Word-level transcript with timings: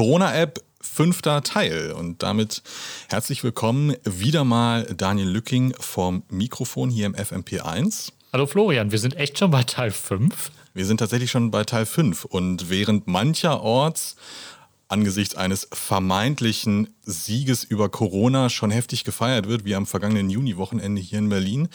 Corona-App 0.00 0.64
fünfter 0.80 1.42
Teil. 1.42 1.92
Und 1.92 2.22
damit 2.22 2.62
herzlich 3.10 3.44
willkommen 3.44 3.94
wieder 4.04 4.44
mal 4.44 4.84
Daniel 4.96 5.28
Lücking 5.28 5.74
vom 5.78 6.22
Mikrofon 6.30 6.88
hier 6.88 7.04
im 7.04 7.14
FMP1. 7.14 8.10
Hallo 8.32 8.46
Florian, 8.46 8.92
wir 8.92 8.98
sind 8.98 9.18
echt 9.18 9.38
schon 9.38 9.50
bei 9.50 9.62
Teil 9.62 9.90
5. 9.90 10.52
Wir 10.72 10.86
sind 10.86 11.00
tatsächlich 11.00 11.30
schon 11.30 11.50
bei 11.50 11.64
Teil 11.64 11.84
5 11.84 12.24
und 12.24 12.70
während 12.70 13.08
mancherorts 13.08 14.16
angesichts 14.88 15.34
eines 15.34 15.68
vermeintlichen 15.70 16.94
Sieges 17.02 17.62
über 17.64 17.90
Corona 17.90 18.48
schon 18.48 18.70
heftig 18.70 19.04
gefeiert 19.04 19.48
wird, 19.48 19.66
wie 19.66 19.74
am 19.74 19.86
vergangenen 19.86 20.30
Juni-Wochenende 20.30 21.02
hier 21.02 21.18
in 21.18 21.28
Berlin, 21.28 21.68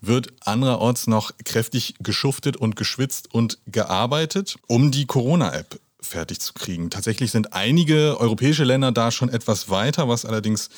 wird 0.00 0.32
andererorts 0.40 1.08
noch 1.08 1.32
kräftig 1.44 1.96
geschuftet 2.00 2.56
und 2.56 2.74
geschwitzt 2.74 3.34
und 3.34 3.58
gearbeitet, 3.66 4.56
um 4.66 4.90
die 4.90 5.04
Corona-App 5.04 5.78
fertig 6.00 6.40
zu 6.40 6.52
kriegen. 6.52 6.90
Tatsächlich 6.90 7.30
sind 7.30 7.52
einige 7.52 8.18
europäische 8.20 8.64
Länder 8.64 8.92
da 8.92 9.10
schon 9.10 9.28
etwas 9.28 9.68
weiter, 9.70 10.08
was 10.08 10.24
allerdings 10.24 10.68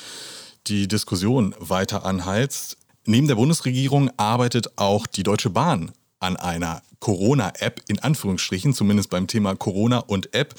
die 0.67 0.87
Diskussion 0.87 1.55
weiter 1.59 2.05
anheizt. 2.05 2.77
Neben 3.05 3.27
der 3.27 3.35
Bundesregierung 3.35 4.11
arbeitet 4.17 4.77
auch 4.77 5.07
die 5.07 5.23
Deutsche 5.23 5.49
Bahn 5.49 5.91
an 6.19 6.35
einer 6.35 6.81
Corona-App, 6.99 7.81
in 7.87 7.99
Anführungsstrichen, 7.99 8.73
zumindest 8.73 9.09
beim 9.09 9.27
Thema 9.27 9.55
Corona 9.55 9.99
und 9.99 10.33
App. 10.33 10.53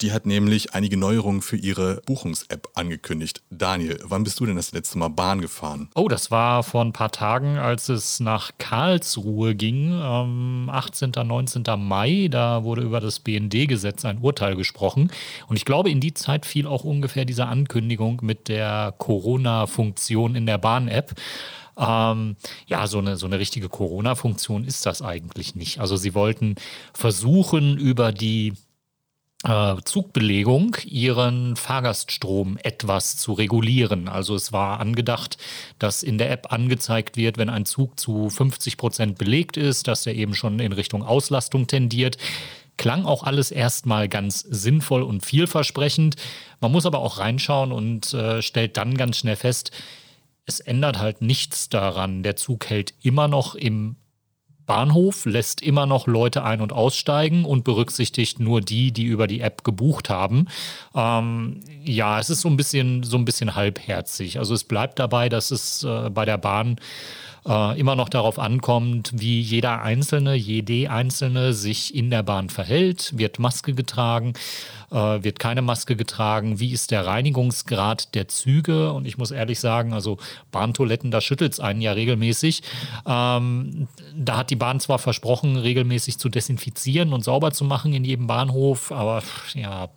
Die 0.00 0.12
hat 0.12 0.26
nämlich 0.26 0.74
einige 0.74 0.96
Neuerungen 0.96 1.42
für 1.42 1.56
ihre 1.56 2.02
Buchungs-App 2.06 2.68
angekündigt. 2.74 3.42
Daniel, 3.50 3.98
wann 4.04 4.24
bist 4.24 4.38
du 4.40 4.46
denn 4.46 4.56
das 4.56 4.72
letzte 4.72 4.98
Mal 4.98 5.08
Bahn 5.08 5.40
gefahren? 5.40 5.88
Oh, 5.94 6.08
das 6.08 6.30
war 6.30 6.62
vor 6.62 6.84
ein 6.84 6.92
paar 6.92 7.10
Tagen, 7.12 7.56
als 7.56 7.88
es 7.88 8.20
nach 8.20 8.52
Karlsruhe 8.58 9.54
ging, 9.54 9.92
ähm, 9.92 10.68
18. 10.70 11.12
19. 11.24 11.64
Mai. 11.78 12.28
Da 12.30 12.64
wurde 12.64 12.82
über 12.82 13.00
das 13.00 13.20
BND-Gesetz 13.20 14.04
ein 14.04 14.18
Urteil 14.18 14.54
gesprochen. 14.56 15.10
Und 15.48 15.56
ich 15.56 15.64
glaube, 15.64 15.90
in 15.90 16.00
die 16.00 16.14
Zeit 16.14 16.44
fiel 16.44 16.66
auch 16.66 16.84
ungefähr 16.84 17.24
diese 17.24 17.46
Ankündigung 17.46 18.20
mit 18.22 18.48
der 18.48 18.94
Corona-Funktion 18.98 20.34
in 20.34 20.46
der 20.46 20.58
Bahn-App. 20.58 21.14
Ähm, 21.76 22.36
ja, 22.66 22.86
so 22.86 22.98
eine, 22.98 23.16
so 23.16 23.26
eine 23.26 23.38
richtige 23.38 23.68
Corona-Funktion 23.68 24.64
ist 24.64 24.86
das 24.86 25.02
eigentlich 25.02 25.54
nicht. 25.54 25.80
Also 25.80 25.96
sie 25.96 26.14
wollten 26.14 26.54
versuchen, 26.94 27.76
über 27.76 28.12
die 28.12 28.54
äh, 29.44 29.76
Zugbelegung 29.84 30.76
ihren 30.84 31.56
Fahrgaststrom 31.56 32.58
etwas 32.62 33.16
zu 33.16 33.32
regulieren. 33.32 34.08
Also 34.08 34.34
es 34.34 34.52
war 34.52 34.80
angedacht, 34.80 35.36
dass 35.78 36.02
in 36.02 36.18
der 36.18 36.30
App 36.30 36.52
angezeigt 36.52 37.16
wird, 37.16 37.38
wenn 37.38 37.50
ein 37.50 37.66
Zug 37.66 38.00
zu 38.00 38.30
50 38.30 38.76
Prozent 38.76 39.18
belegt 39.18 39.56
ist, 39.56 39.88
dass 39.88 40.06
er 40.06 40.14
eben 40.14 40.34
schon 40.34 40.58
in 40.58 40.72
Richtung 40.72 41.02
Auslastung 41.02 41.66
tendiert. 41.66 42.16
Klang 42.78 43.04
auch 43.06 43.22
alles 43.22 43.50
erstmal 43.50 44.08
ganz 44.08 44.40
sinnvoll 44.40 45.02
und 45.02 45.24
vielversprechend. 45.24 46.16
Man 46.60 46.72
muss 46.72 46.86
aber 46.86 46.98
auch 46.98 47.18
reinschauen 47.18 47.72
und 47.72 48.12
äh, 48.12 48.42
stellt 48.42 48.76
dann 48.76 48.96
ganz 48.96 49.18
schnell 49.18 49.36
fest, 49.36 49.70
es 50.46 50.60
ändert 50.60 50.98
halt 50.98 51.20
nichts 51.20 51.68
daran. 51.68 52.22
Der 52.22 52.36
Zug 52.36 52.66
hält 52.70 52.94
immer 53.02 53.28
noch 53.28 53.54
im 53.54 53.96
Bahnhof, 54.66 55.24
lässt 55.24 55.62
immer 55.62 55.86
noch 55.86 56.06
Leute 56.06 56.42
ein- 56.42 56.60
und 56.60 56.72
aussteigen 56.72 57.44
und 57.44 57.64
berücksichtigt 57.64 58.40
nur 58.40 58.60
die, 58.60 58.92
die 58.92 59.04
über 59.04 59.26
die 59.26 59.40
App 59.40 59.62
gebucht 59.64 60.10
haben. 60.10 60.48
Ähm, 60.94 61.60
ja, 61.84 62.18
es 62.18 62.30
ist 62.30 62.40
so 62.40 62.48
ein 62.48 62.56
bisschen, 62.56 63.02
so 63.04 63.16
ein 63.16 63.24
bisschen 63.24 63.54
halbherzig. 63.54 64.38
Also 64.38 64.54
es 64.54 64.64
bleibt 64.64 64.98
dabei, 64.98 65.28
dass 65.28 65.52
es 65.52 65.84
äh, 65.84 66.10
bei 66.10 66.24
der 66.24 66.38
Bahn 66.38 66.76
äh, 67.46 67.78
immer 67.78 67.94
noch 67.94 68.08
darauf 68.08 68.38
ankommt, 68.38 69.12
wie 69.14 69.40
jeder 69.40 69.82
Einzelne, 69.82 70.34
jede 70.34 70.90
Einzelne 70.90 71.52
sich 71.52 71.94
in 71.94 72.10
der 72.10 72.22
Bahn 72.22 72.50
verhält. 72.50 73.16
Wird 73.16 73.38
Maske 73.38 73.74
getragen? 73.74 74.34
Äh, 74.90 75.22
wird 75.22 75.38
keine 75.38 75.62
Maske 75.62 75.96
getragen? 75.96 76.58
Wie 76.58 76.72
ist 76.72 76.90
der 76.90 77.06
Reinigungsgrad 77.06 78.14
der 78.14 78.28
Züge? 78.28 78.92
Und 78.92 79.06
ich 79.06 79.18
muss 79.18 79.30
ehrlich 79.30 79.60
sagen, 79.60 79.92
also 79.92 80.18
Bahntoiletten, 80.50 81.10
da 81.10 81.20
schüttelt 81.20 81.52
es 81.52 81.60
einen 81.60 81.80
ja 81.80 81.92
regelmäßig. 81.92 82.62
Ähm, 83.06 83.88
da 84.16 84.38
hat 84.38 84.50
die 84.50 84.56
Bahn 84.56 84.80
zwar 84.80 84.98
versprochen, 84.98 85.56
regelmäßig 85.56 86.18
zu 86.18 86.28
desinfizieren 86.28 87.12
und 87.12 87.22
sauber 87.22 87.52
zu 87.52 87.64
machen 87.64 87.92
in 87.92 88.04
jedem 88.04 88.26
Bahnhof, 88.26 88.90
aber 88.90 89.22
ja. 89.54 89.88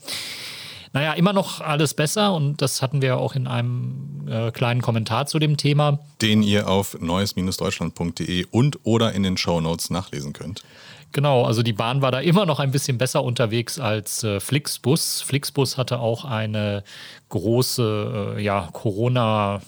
Naja, 0.92 1.14
immer 1.14 1.34
noch 1.34 1.62
alles 1.62 1.94
besser 1.94 2.34
und 2.34 2.64
das 2.64 2.82
hatten 2.82 3.04
wir 3.04 3.18
auch 3.20 3.36
in 3.36 3.46
einem 3.46 4.09
äh, 4.30 4.52
kleinen 4.52 4.82
Kommentar 4.82 5.26
zu 5.26 5.40
dem 5.40 5.58
Thema. 5.58 6.00
Den 6.22 6.44
ihr 6.44 6.68
auf 6.68 6.98
neues-deutschland.de 7.00 8.46
und 8.52 8.80
oder 8.84 9.14
in 9.14 9.24
den 9.24 9.38
Show 9.38 9.62
Notes 9.62 9.90
nachlesen 9.90 10.34
könnt. 10.34 10.64
Genau, 11.12 11.44
also 11.44 11.64
die 11.64 11.74
Bahn 11.74 12.02
war 12.02 12.12
da 12.12 12.20
immer 12.20 12.46
noch 12.46 12.60
ein 12.60 12.72
bisschen 12.72 12.98
besser 13.00 13.24
unterwegs 13.24 13.80
als 13.80 14.24
äh, 14.24 14.40
Flixbus. 14.40 15.22
Flixbus 15.22 15.78
hatte 15.78 16.00
auch 16.00 16.24
eine 16.24 16.84
große 17.30 18.36
äh, 18.38 18.42
ja, 18.44 18.70
Corona- 18.72 19.62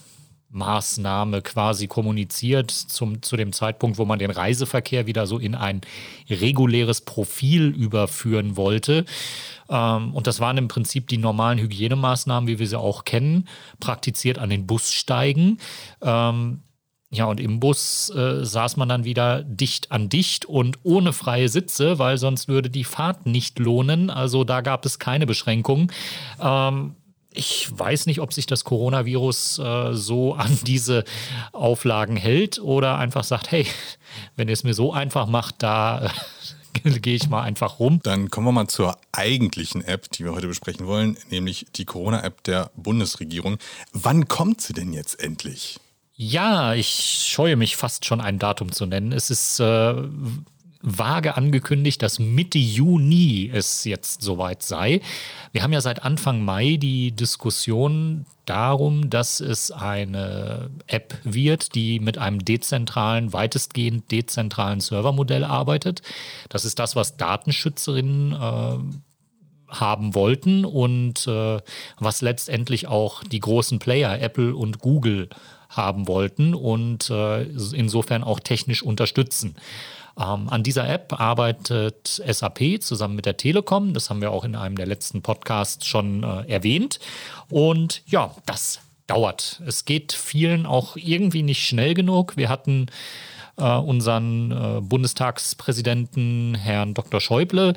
Maßnahme 0.52 1.42
quasi 1.42 1.88
kommuniziert 1.88 2.72
zum, 2.72 3.22
zu 3.22 3.38
dem 3.38 3.54
Zeitpunkt, 3.54 3.98
wo 3.98 4.06
man 4.06 4.20
den 4.20 4.32
Reiseverkehr 4.32 5.08
wieder 5.08 5.28
so 5.28 5.40
in 5.40 5.56
ein 5.56 5.82
reguläres 6.30 7.02
Profil 7.02 7.68
überführen 7.68 8.58
wollte. 8.58 9.06
Ähm, 9.70 10.14
und 10.14 10.28
das 10.28 10.40
waren 10.40 10.58
im 10.58 10.68
Prinzip 10.68 11.08
die 11.08 11.18
normalen 11.18 11.60
Hygienemaßnahmen, 11.60 12.48
wie 12.48 12.60
wir 12.60 12.68
sie 12.68 12.80
auch 12.80 13.06
kennen, 13.06 13.48
praktiziert 13.80 14.38
an 14.38 14.50
den 14.50 14.68
Bussteigen. 14.68 15.60
Ähm, 16.02 16.60
ja, 17.14 17.26
und 17.26 17.42
im 17.42 17.60
Bus 17.60 18.10
äh, 18.10 18.46
saß 18.46 18.78
man 18.78 18.88
dann 18.88 19.04
wieder 19.04 19.44
dicht 19.44 19.92
an 19.92 20.08
dicht 20.08 20.46
und 20.46 20.80
ohne 20.84 21.12
freie 21.12 21.50
Sitze, 21.50 22.00
weil 22.00 22.18
sonst 22.18 22.48
würde 22.48 22.70
die 22.70 22.86
Fahrt 22.86 23.26
nicht 23.26 23.60
lohnen. 23.60 24.10
Also 24.10 24.46
da 24.46 24.62
gab 24.62 24.86
es 24.86 24.98
keine 24.98 25.26
Beschränkungen. 25.26 25.92
Ähm, 26.40 26.96
ich 27.34 27.68
weiß 27.72 28.06
nicht, 28.06 28.20
ob 28.20 28.34
sich 28.34 28.46
das 28.46 28.64
Coronavirus 28.64 29.60
äh, 29.60 29.94
so 29.94 30.34
an 30.34 30.58
diese 30.64 31.04
Auflagen 31.54 32.16
hält 32.16 32.60
oder 32.60 32.98
einfach 32.98 33.24
sagt, 33.24 33.52
hey, 33.52 33.66
wenn 34.36 34.48
ihr 34.48 34.54
es 34.54 34.64
mir 34.64 34.74
so 34.74 34.94
einfach 34.94 35.28
macht, 35.28 35.56
da 35.60 36.12
äh, 36.84 36.90
gehe 37.00 37.16
ich 37.16 37.30
mal 37.30 37.44
einfach 37.44 37.80
rum. 37.80 38.00
Dann 38.04 38.30
kommen 38.30 38.48
wir 38.48 38.52
mal 38.52 38.68
zur 38.68 38.98
eigentlichen 39.12 39.84
App, 39.84 40.12
die 40.12 40.24
wir 40.24 40.34
heute 40.34 40.48
besprechen 40.48 40.88
wollen, 40.88 41.18
nämlich 41.30 41.68
die 41.76 41.86
Corona-App 41.86 42.44
der 42.44 42.72
Bundesregierung. 42.76 43.58
Wann 43.94 44.28
kommt 44.28 44.62
sie 44.62 44.74
denn 44.74 44.94
jetzt 44.94 45.22
endlich? 45.22 45.80
Ja, 46.16 46.76
ich 46.76 47.26
scheue 47.28 47.56
mich 47.56 47.76
fast 47.78 48.06
schon 48.06 48.22
ein 48.22 48.38
Datum 48.38 48.72
zu 48.72 48.86
nennen. 48.86 49.12
Es 49.12 49.32
ist 49.32 49.60
äh, 49.60 49.96
vage 50.82 51.36
angekündigt, 51.36 52.02
dass 52.02 52.20
Mitte 52.20 52.58
Juni 52.58 53.50
es 53.54 53.84
jetzt 53.84 54.22
soweit 54.22 54.64
sei. 54.64 55.02
Wir 55.52 55.64
haben 55.64 55.74
ja 55.74 55.82
seit 55.82 56.04
Anfang 56.04 56.44
Mai 56.44 56.78
die 56.78 57.12
Diskussion 57.12 58.26
darum, 58.46 59.10
dass 59.10 59.40
es 59.40 59.72
eine 59.72 60.70
App 60.88 61.18
wird, 61.24 61.76
die 61.76 62.00
mit 62.00 62.18
einem 62.18 62.44
dezentralen, 62.44 63.34
weitestgehend 63.34 64.12
dezentralen 64.12 64.80
Servermodell 64.80 65.44
arbeitet. 65.44 66.02
Das 66.50 66.66
ist 66.66 66.80
das, 66.80 66.96
was 66.96 67.18
Datenschützerinnen 67.18 68.34
äh, 68.34 68.78
haben 69.72 70.16
wollten 70.16 70.66
und 70.66 71.28
äh, 71.28 71.60
was 71.98 72.22
letztendlich 72.22 72.88
auch 72.88 73.24
die 73.24 73.40
großen 73.40 73.80
Player 73.80 74.20
Apple 74.22 74.56
und 74.56 74.80
Google 74.80 75.30
haben 75.70 76.08
wollten 76.08 76.54
und 76.54 77.10
äh, 77.10 77.44
insofern 77.44 78.24
auch 78.24 78.42
technisch 78.42 78.84
unterstützen. 78.84 79.56
Ähm, 80.20 80.50
an 80.50 80.64
dieser 80.64 80.90
App 80.90 81.20
arbeitet 81.20 82.22
SAP 82.26 82.82
zusammen 82.82 83.16
mit 83.16 83.26
der 83.26 83.38
Telekom. 83.38 83.94
Das 83.94 84.10
haben 84.10 84.22
wir 84.22 84.32
auch 84.32 84.44
in 84.44 84.56
einem 84.56 84.76
der 84.76 84.88
letzten 84.88 85.22
Podcasts 85.22 85.86
schon 85.86 86.24
äh, 86.24 86.52
erwähnt. 86.52 87.00
Und 87.50 88.04
ja, 88.08 88.36
das 88.46 88.80
dauert. 89.08 89.62
Es 89.66 89.86
geht 89.86 90.14
vielen 90.14 90.66
auch 90.66 90.96
irgendwie 90.96 91.44
nicht 91.44 91.66
schnell 91.66 91.94
genug. 91.94 92.38
Wir 92.38 92.50
hatten 92.50 92.88
äh, 93.58 93.76
unseren 93.76 94.52
äh, 94.52 94.82
Bundestagspräsidenten 94.82 96.56
Herrn 96.56 96.94
Dr. 96.94 97.20
Schäuble, 97.20 97.74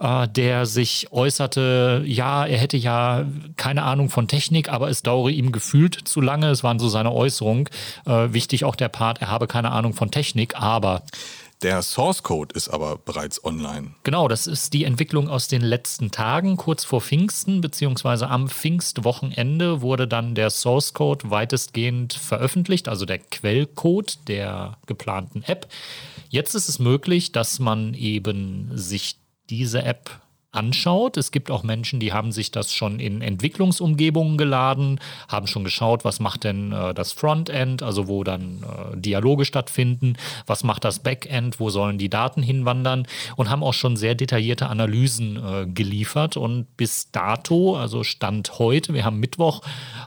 äh, 0.00 0.28
der 0.28 0.66
sich 0.66 1.12
äußerte, 1.12 2.02
ja, 2.04 2.44
er 2.44 2.58
hätte 2.58 2.76
ja 2.76 3.24
keine 3.56 3.84
Ahnung 3.84 4.10
von 4.10 4.28
Technik, 4.28 4.68
aber 4.68 4.90
es 4.90 5.02
dauere 5.02 5.30
ihm 5.30 5.52
gefühlt 5.52 5.94
zu 6.06 6.20
lange. 6.20 6.50
Es 6.50 6.64
waren 6.64 6.78
so 6.78 6.88
seine 6.88 7.12
Äußerungen. 7.12 7.68
Wichtig 8.04 8.64
auch 8.64 8.74
der 8.74 8.88
Part, 8.88 9.22
er 9.22 9.30
habe 9.30 9.46
keine 9.46 9.70
Ahnung 9.70 9.94
von 9.94 10.10
Technik, 10.10 10.56
aber 10.56 11.02
der 11.62 11.82
Source 11.82 12.22
Code 12.22 12.54
ist 12.54 12.68
aber 12.68 12.98
bereits 12.98 13.44
online. 13.44 13.94
Genau, 14.02 14.28
das 14.28 14.46
ist 14.46 14.72
die 14.72 14.84
Entwicklung 14.84 15.28
aus 15.28 15.48
den 15.48 15.62
letzten 15.62 16.10
Tagen, 16.10 16.56
kurz 16.56 16.84
vor 16.84 17.00
Pfingsten, 17.00 17.60
beziehungsweise 17.60 18.28
am 18.28 18.48
Pfingstwochenende 18.48 19.80
wurde 19.80 20.08
dann 20.08 20.34
der 20.34 20.50
Source 20.50 20.94
Code 20.94 21.30
weitestgehend 21.30 22.12
veröffentlicht, 22.12 22.88
also 22.88 23.06
der 23.06 23.18
Quellcode 23.18 24.28
der 24.28 24.78
geplanten 24.86 25.42
App. 25.44 25.68
Jetzt 26.28 26.54
ist 26.54 26.68
es 26.68 26.78
möglich, 26.78 27.32
dass 27.32 27.58
man 27.58 27.94
eben 27.94 28.70
sich 28.76 29.16
diese 29.50 29.82
App 29.82 30.22
anschaut. 30.52 31.16
Es 31.16 31.30
gibt 31.30 31.50
auch 31.50 31.62
Menschen, 31.62 31.98
die 31.98 32.12
haben 32.12 32.30
sich 32.30 32.50
das 32.50 32.72
schon 32.72 33.00
in 33.00 33.22
Entwicklungsumgebungen 33.22 34.36
geladen, 34.36 35.00
haben 35.26 35.46
schon 35.46 35.64
geschaut, 35.64 36.04
was 36.04 36.20
macht 36.20 36.44
denn 36.44 36.72
äh, 36.72 36.92
das 36.92 37.12
Frontend, 37.12 37.82
also 37.82 38.06
wo 38.06 38.22
dann 38.22 38.62
äh, 38.62 38.96
Dialoge 38.98 39.46
stattfinden, 39.46 40.16
was 40.46 40.62
macht 40.62 40.84
das 40.84 40.98
Backend, 40.98 41.58
wo 41.58 41.70
sollen 41.70 41.96
die 41.96 42.10
Daten 42.10 42.42
hinwandern 42.42 43.06
und 43.36 43.48
haben 43.48 43.62
auch 43.62 43.72
schon 43.72 43.96
sehr 43.96 44.14
detaillierte 44.14 44.66
Analysen 44.66 45.36
äh, 45.36 45.66
geliefert. 45.66 46.36
Und 46.36 46.76
bis 46.76 47.10
dato, 47.10 47.76
also 47.76 48.04
Stand 48.04 48.58
heute, 48.58 48.92
wir 48.92 49.06
haben 49.06 49.20
Mittwoch, 49.20 49.62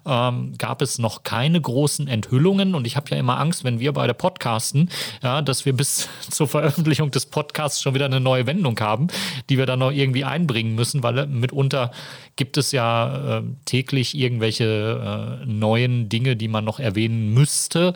ähm, 0.05 0.53
gab 0.59 0.83
es 0.83 0.99
noch 0.99 1.23
keine 1.23 1.59
großen 1.59 2.07
Enthüllungen. 2.07 2.75
Und 2.75 2.85
ich 2.85 2.95
habe 2.95 3.09
ja 3.09 3.17
immer 3.17 3.39
Angst, 3.39 3.63
wenn 3.63 3.79
wir 3.79 3.93
beide 3.93 4.13
podcasten, 4.13 4.91
ja, 5.23 5.41
dass 5.41 5.65
wir 5.65 5.73
bis 5.73 6.07
zur 6.29 6.47
Veröffentlichung 6.47 7.09
des 7.09 7.25
Podcasts 7.25 7.81
schon 7.81 7.95
wieder 7.95 8.05
eine 8.05 8.19
neue 8.19 8.45
Wendung 8.45 8.79
haben, 8.79 9.07
die 9.49 9.57
wir 9.57 9.65
dann 9.65 9.79
noch 9.79 9.91
irgendwie 9.91 10.23
einbringen 10.35 10.75
müssen, 10.75 11.01
weil 11.03 11.27
mitunter 11.27 11.91
gibt 12.35 12.57
es 12.57 12.71
ja 12.71 13.37
äh, 13.37 13.43
täglich 13.65 14.15
irgendwelche 14.15 15.41
äh, 15.41 15.45
neuen 15.45 16.09
Dinge, 16.09 16.35
die 16.35 16.47
man 16.47 16.65
noch 16.65 16.79
erwähnen 16.79 17.33
müsste. 17.33 17.93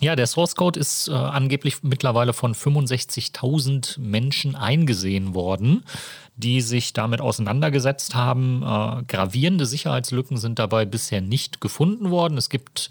Ja, 0.00 0.16
der 0.16 0.26
Source 0.26 0.56
Code 0.56 0.80
ist 0.80 1.08
äh, 1.08 1.12
angeblich 1.12 1.82
mittlerweile 1.82 2.32
von 2.32 2.54
65.000 2.54 4.00
Menschen 4.00 4.56
eingesehen 4.56 5.34
worden, 5.34 5.84
die 6.36 6.60
sich 6.60 6.92
damit 6.92 7.20
auseinandergesetzt 7.20 8.14
haben. 8.14 8.62
Äh, 8.62 9.04
gravierende 9.06 9.66
Sicherheitslücken 9.66 10.38
sind 10.38 10.58
dabei 10.58 10.84
bisher 10.86 11.20
nicht 11.20 11.60
gefunden 11.60 12.10
worden. 12.10 12.36
Es 12.36 12.48
gibt 12.48 12.90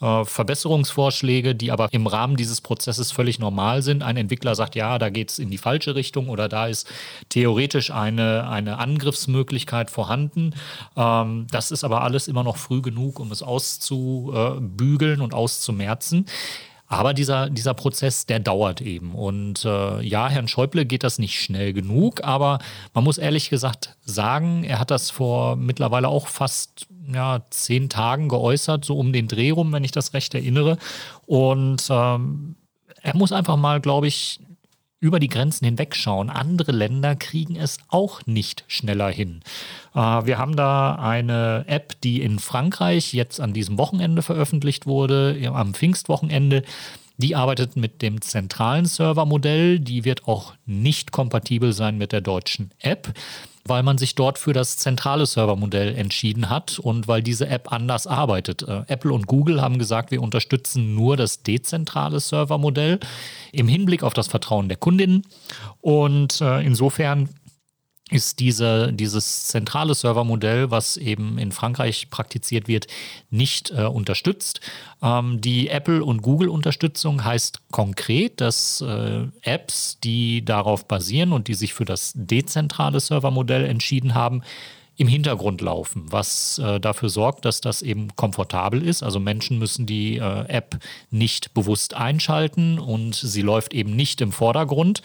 äh, 0.00 0.24
Verbesserungsvorschläge, 0.24 1.54
die 1.54 1.72
aber 1.72 1.88
im 1.92 2.06
Rahmen 2.06 2.36
dieses 2.36 2.60
Prozesses 2.60 3.12
völlig 3.12 3.38
normal 3.38 3.82
sind. 3.82 4.02
Ein 4.02 4.16
Entwickler 4.16 4.54
sagt, 4.54 4.74
ja, 4.74 4.98
da 4.98 5.10
geht 5.10 5.30
es 5.30 5.38
in 5.38 5.50
die 5.50 5.58
falsche 5.58 5.94
Richtung 5.94 6.28
oder 6.28 6.48
da 6.48 6.66
ist 6.66 6.90
theoretisch 7.28 7.90
eine, 7.90 8.48
eine 8.48 8.78
Angriffsmöglichkeit 8.78 9.90
vorhanden. 9.90 10.29
Ähm, 10.96 11.46
das 11.50 11.70
ist 11.70 11.84
aber 11.84 12.02
alles 12.02 12.28
immer 12.28 12.44
noch 12.44 12.56
früh 12.56 12.82
genug, 12.82 13.20
um 13.20 13.32
es 13.32 13.42
auszubügeln 13.42 15.20
und 15.20 15.34
auszumerzen. 15.34 16.26
Aber 16.92 17.14
dieser, 17.14 17.48
dieser 17.48 17.72
Prozess, 17.72 18.26
der 18.26 18.40
dauert 18.40 18.80
eben. 18.80 19.12
Und 19.14 19.64
äh, 19.64 20.00
ja, 20.00 20.28
Herrn 20.28 20.48
Schäuble 20.48 20.84
geht 20.84 21.04
das 21.04 21.20
nicht 21.20 21.40
schnell 21.40 21.72
genug, 21.72 22.24
aber 22.24 22.58
man 22.94 23.04
muss 23.04 23.16
ehrlich 23.16 23.48
gesagt 23.48 23.96
sagen, 24.04 24.64
er 24.64 24.80
hat 24.80 24.90
das 24.90 25.08
vor 25.08 25.54
mittlerweile 25.54 26.08
auch 26.08 26.26
fast 26.26 26.88
ja, 27.06 27.42
zehn 27.50 27.88
Tagen 27.88 28.28
geäußert, 28.28 28.84
so 28.84 28.98
um 28.98 29.12
den 29.12 29.28
Dreh 29.28 29.50
rum, 29.50 29.72
wenn 29.72 29.84
ich 29.84 29.92
das 29.92 30.14
recht 30.14 30.34
erinnere. 30.34 30.78
Und 31.26 31.86
ähm, 31.90 32.56
er 33.02 33.16
muss 33.16 33.30
einfach 33.30 33.56
mal, 33.56 33.80
glaube 33.80 34.08
ich, 34.08 34.40
über 35.00 35.18
die 35.18 35.28
Grenzen 35.28 35.64
hinwegschauen. 35.64 36.30
Andere 36.30 36.72
Länder 36.72 37.16
kriegen 37.16 37.56
es 37.56 37.78
auch 37.88 38.20
nicht 38.26 38.64
schneller 38.68 39.10
hin. 39.10 39.40
Äh, 39.94 39.98
wir 39.98 40.38
haben 40.38 40.56
da 40.56 40.94
eine 40.94 41.64
App, 41.66 42.00
die 42.02 42.22
in 42.22 42.38
Frankreich 42.38 43.14
jetzt 43.14 43.40
an 43.40 43.54
diesem 43.54 43.78
Wochenende 43.78 44.22
veröffentlicht 44.22 44.86
wurde, 44.86 45.50
am 45.52 45.74
Pfingstwochenende. 45.74 46.62
Die 47.20 47.36
arbeitet 47.36 47.76
mit 47.76 48.00
dem 48.00 48.22
zentralen 48.22 48.86
Servermodell. 48.86 49.78
Die 49.78 50.06
wird 50.06 50.26
auch 50.26 50.54
nicht 50.64 51.12
kompatibel 51.12 51.74
sein 51.74 51.98
mit 51.98 52.12
der 52.12 52.22
deutschen 52.22 52.70
App 52.78 53.12
weil 53.64 53.82
man 53.82 53.98
sich 53.98 54.14
dort 54.14 54.38
für 54.38 54.52
das 54.52 54.76
zentrale 54.78 55.26
Servermodell 55.26 55.94
entschieden 55.94 56.48
hat 56.48 56.78
und 56.78 57.08
weil 57.08 57.22
diese 57.22 57.46
App 57.46 57.72
anders 57.72 58.06
arbeitet. 58.06 58.62
Äh, 58.62 58.82
Apple 58.88 59.12
und 59.12 59.26
Google 59.26 59.60
haben 59.60 59.78
gesagt, 59.78 60.10
wir 60.10 60.22
unterstützen 60.22 60.94
nur 60.94 61.16
das 61.16 61.42
dezentrale 61.42 62.20
Servermodell 62.20 62.98
im 63.52 63.68
Hinblick 63.68 64.02
auf 64.02 64.14
das 64.14 64.28
Vertrauen 64.28 64.68
der 64.68 64.78
Kundinnen. 64.78 65.22
Und 65.80 66.40
äh, 66.40 66.64
insofern 66.64 67.28
ist 68.10 68.40
diese, 68.40 68.92
dieses 68.92 69.46
zentrale 69.46 69.94
Servermodell, 69.94 70.70
was 70.70 70.96
eben 70.96 71.38
in 71.38 71.52
Frankreich 71.52 72.10
praktiziert 72.10 72.68
wird, 72.68 72.86
nicht 73.30 73.70
äh, 73.70 73.84
unterstützt. 73.84 74.60
Ähm, 75.02 75.40
die 75.40 75.68
Apple- 75.68 76.04
und 76.04 76.22
Google-Unterstützung 76.22 77.24
heißt 77.24 77.60
konkret, 77.70 78.40
dass 78.40 78.80
äh, 78.80 79.26
Apps, 79.42 79.98
die 80.02 80.44
darauf 80.44 80.86
basieren 80.86 81.32
und 81.32 81.48
die 81.48 81.54
sich 81.54 81.72
für 81.74 81.84
das 81.84 82.12
dezentrale 82.14 83.00
Servermodell 83.00 83.64
entschieden 83.64 84.14
haben, 84.14 84.42
im 85.00 85.08
Hintergrund 85.08 85.62
laufen, 85.62 86.04
was 86.10 86.58
äh, 86.58 86.78
dafür 86.78 87.08
sorgt, 87.08 87.46
dass 87.46 87.62
das 87.62 87.80
eben 87.80 88.14
komfortabel 88.16 88.86
ist. 88.86 89.02
Also 89.02 89.18
Menschen 89.18 89.58
müssen 89.58 89.86
die 89.86 90.18
äh, 90.18 90.44
App 90.46 90.78
nicht 91.10 91.54
bewusst 91.54 91.94
einschalten 91.94 92.78
und 92.78 93.14
sie 93.14 93.40
läuft 93.40 93.72
eben 93.72 93.96
nicht 93.96 94.20
im 94.20 94.30
Vordergrund. 94.30 95.00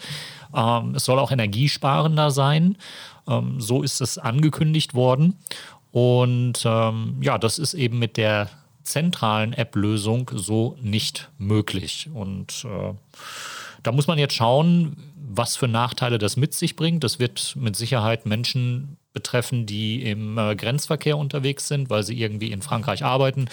Ähm, 0.54 0.94
es 0.96 1.06
soll 1.06 1.18
auch 1.18 1.32
energiesparender 1.32 2.30
sein. 2.30 2.76
Ähm, 3.26 3.58
so 3.58 3.82
ist 3.82 4.02
es 4.02 4.18
angekündigt 4.18 4.92
worden. 4.92 5.38
Und 5.92 6.62
ähm, 6.66 7.16
ja, 7.22 7.38
das 7.38 7.58
ist 7.58 7.72
eben 7.72 7.98
mit 7.98 8.18
der 8.18 8.50
zentralen 8.82 9.54
App-Lösung 9.54 10.30
so 10.34 10.76
nicht 10.82 11.30
möglich. 11.38 12.10
Und 12.12 12.66
äh, 12.66 12.92
da 13.82 13.92
muss 13.92 14.08
man 14.08 14.18
jetzt 14.18 14.34
schauen, 14.34 14.98
was 15.14 15.56
für 15.56 15.68
Nachteile 15.68 16.18
das 16.18 16.36
mit 16.36 16.52
sich 16.52 16.76
bringt. 16.76 17.02
Das 17.02 17.18
wird 17.18 17.56
mit 17.58 17.76
Sicherheit 17.76 18.26
Menschen 18.26 18.98
betreffen, 19.16 19.64
die 19.64 20.02
im 20.02 20.36
äh, 20.36 20.54
Grenzverkehr 20.54 21.16
unterwegs 21.16 21.68
sind, 21.68 21.88
weil 21.88 22.02
sie 22.02 22.20
irgendwie 22.20 22.52
in 22.52 22.60
Frankreich 22.60 23.02
arbeiten 23.02 23.46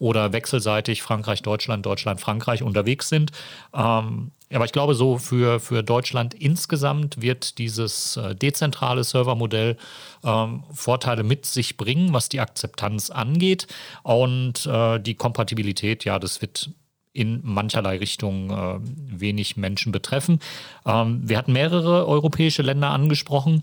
oder 0.00 0.32
wechselseitig 0.32 1.00
Frankreich, 1.00 1.42
Deutschland, 1.42 1.86
Deutschland, 1.86 2.20
Frankreich 2.20 2.64
unterwegs 2.64 3.08
sind. 3.08 3.30
Ähm, 3.72 4.32
aber 4.52 4.64
ich 4.64 4.72
glaube, 4.72 4.94
so 4.94 5.18
für, 5.18 5.60
für 5.60 5.84
Deutschland 5.84 6.34
insgesamt 6.34 7.22
wird 7.22 7.58
dieses 7.58 8.16
äh, 8.16 8.34
dezentrale 8.34 9.04
Servermodell 9.04 9.76
ähm, 10.24 10.64
Vorteile 10.72 11.22
mit 11.22 11.46
sich 11.46 11.76
bringen, 11.76 12.12
was 12.12 12.28
die 12.28 12.40
Akzeptanz 12.40 13.10
angeht. 13.10 13.68
Und 14.02 14.66
äh, 14.66 14.98
die 14.98 15.14
Kompatibilität, 15.14 16.04
ja, 16.04 16.18
das 16.18 16.42
wird 16.42 16.70
in 17.12 17.40
mancherlei 17.44 17.98
Richtung 17.98 18.50
äh, 18.50 18.78
wenig 18.82 19.56
Menschen 19.56 19.92
betreffen. 19.92 20.40
Ähm, 20.84 21.22
wir 21.24 21.38
hatten 21.38 21.52
mehrere 21.52 22.06
europäische 22.06 22.62
Länder 22.62 22.90
angesprochen. 22.90 23.62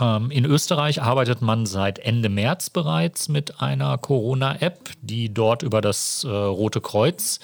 Ähm, 0.00 0.30
in 0.30 0.44
Österreich 0.44 1.02
arbeitet 1.02 1.42
man 1.42 1.66
seit 1.66 1.98
Ende 1.98 2.28
März 2.28 2.70
bereits 2.70 3.28
mit 3.28 3.60
einer 3.60 3.98
Corona-App, 3.98 4.90
die 5.02 5.32
dort 5.32 5.62
über 5.62 5.80
das 5.80 6.24
äh, 6.24 6.28
Rote 6.28 6.80
Kreuz 6.80 7.40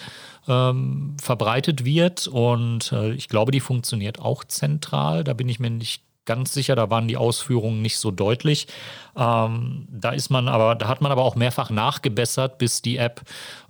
ähm, 0.49 1.17
verbreitet 1.21 1.85
wird. 1.85 2.27
Und 2.27 2.93
äh, 2.93 3.13
ich 3.13 3.29
glaube, 3.29 3.53
die 3.53 3.61
funktioniert 3.61 4.21
auch 4.21 4.45
zentral. 4.45 5.25
Da 5.25 5.35
bin 5.35 5.49
ich 5.49 5.61
mir 5.61 5.71
nicht 5.71 6.03
ganz 6.25 6.53
sicher, 6.53 6.77
da 6.77 6.91
waren 6.91 7.09
die 7.09 7.17
Ausführungen 7.17 7.83
nicht 7.83 7.99
so 7.99 8.11
deutlich. 8.11 8.67
Ähm, 9.17 9.89
da 9.91 10.11
ist 10.11 10.31
man 10.31 10.49
aber, 10.49 10.75
da 10.75 10.89
hat 10.89 11.01
man 11.01 11.11
aber 11.13 11.25
auch 11.25 11.35
mehrfach 11.35 11.71
nachgebessert, 11.71 12.59
bis 12.59 12.83
die 12.83 12.99
App 12.99 13.23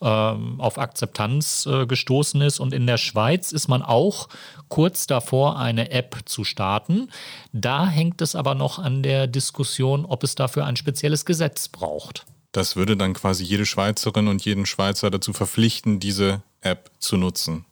ähm, 0.02 0.61
auf 0.61 0.79
Akzeptanz 0.79 1.67
äh, 1.67 1.87
gestoßen 1.87 2.41
ist. 2.43 2.61
Und 2.61 2.75
in 2.75 2.87
der 2.87 2.99
Schweiz 2.99 3.52
ist 3.52 3.69
man 3.69 3.82
auch 3.82 4.29
kurz 4.69 5.06
davor, 5.06 5.58
eine 5.58 5.91
App 5.91 6.20
zu 6.26 6.44
starten. 6.44 7.11
Da 7.52 7.87
hängt 7.87 8.20
es 8.20 8.35
aber 8.35 8.55
noch 8.55 8.79
an 8.79 9.02
der 9.02 9.26
Diskussion, 9.26 10.05
ob 10.05 10.23
es 10.25 10.35
dafür 10.35 10.67
ein 10.67 10.76
spezielles 10.76 11.25
Gesetz 11.25 11.69
braucht. 11.69 12.26
Das 12.52 12.75
würde 12.75 12.97
dann 12.97 13.14
quasi 13.14 13.45
jede 13.45 13.64
Schweizerin 13.64 14.26
und 14.26 14.45
jeden 14.45 14.66
Schweizer 14.66 15.11
dazu 15.11 15.33
verpflichten, 15.33 16.00
diese 16.00 16.42
App 16.61 16.90
zu 16.99 17.16
nutzen. 17.16 17.64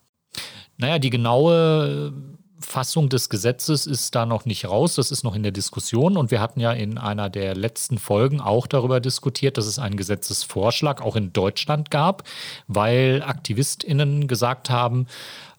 Naja, 0.76 1.00
die 1.00 1.11
genaue 1.11 2.12
Fassung 2.60 3.08
des 3.08 3.28
Gesetzes 3.28 3.86
ist 3.86 4.14
da 4.14 4.26
noch 4.26 4.44
nicht 4.44 4.66
raus, 4.66 4.96
das 4.96 5.10
ist 5.10 5.22
noch 5.22 5.34
in 5.34 5.42
der 5.42 5.52
Diskussion 5.52 6.16
und 6.16 6.30
wir 6.30 6.40
hatten 6.40 6.60
ja 6.60 6.72
in 6.72 6.98
einer 6.98 7.30
der 7.30 7.54
letzten 7.54 7.98
Folgen 7.98 8.40
auch 8.40 8.66
darüber 8.66 9.00
diskutiert, 9.00 9.56
dass 9.56 9.66
es 9.66 9.78
einen 9.78 9.96
Gesetzesvorschlag 9.96 11.00
auch 11.00 11.16
in 11.16 11.32
Deutschland 11.32 11.90
gab, 11.90 12.24
weil 12.66 13.22
Aktivistinnen 13.24 14.26
gesagt 14.26 14.70
haben, 14.70 15.06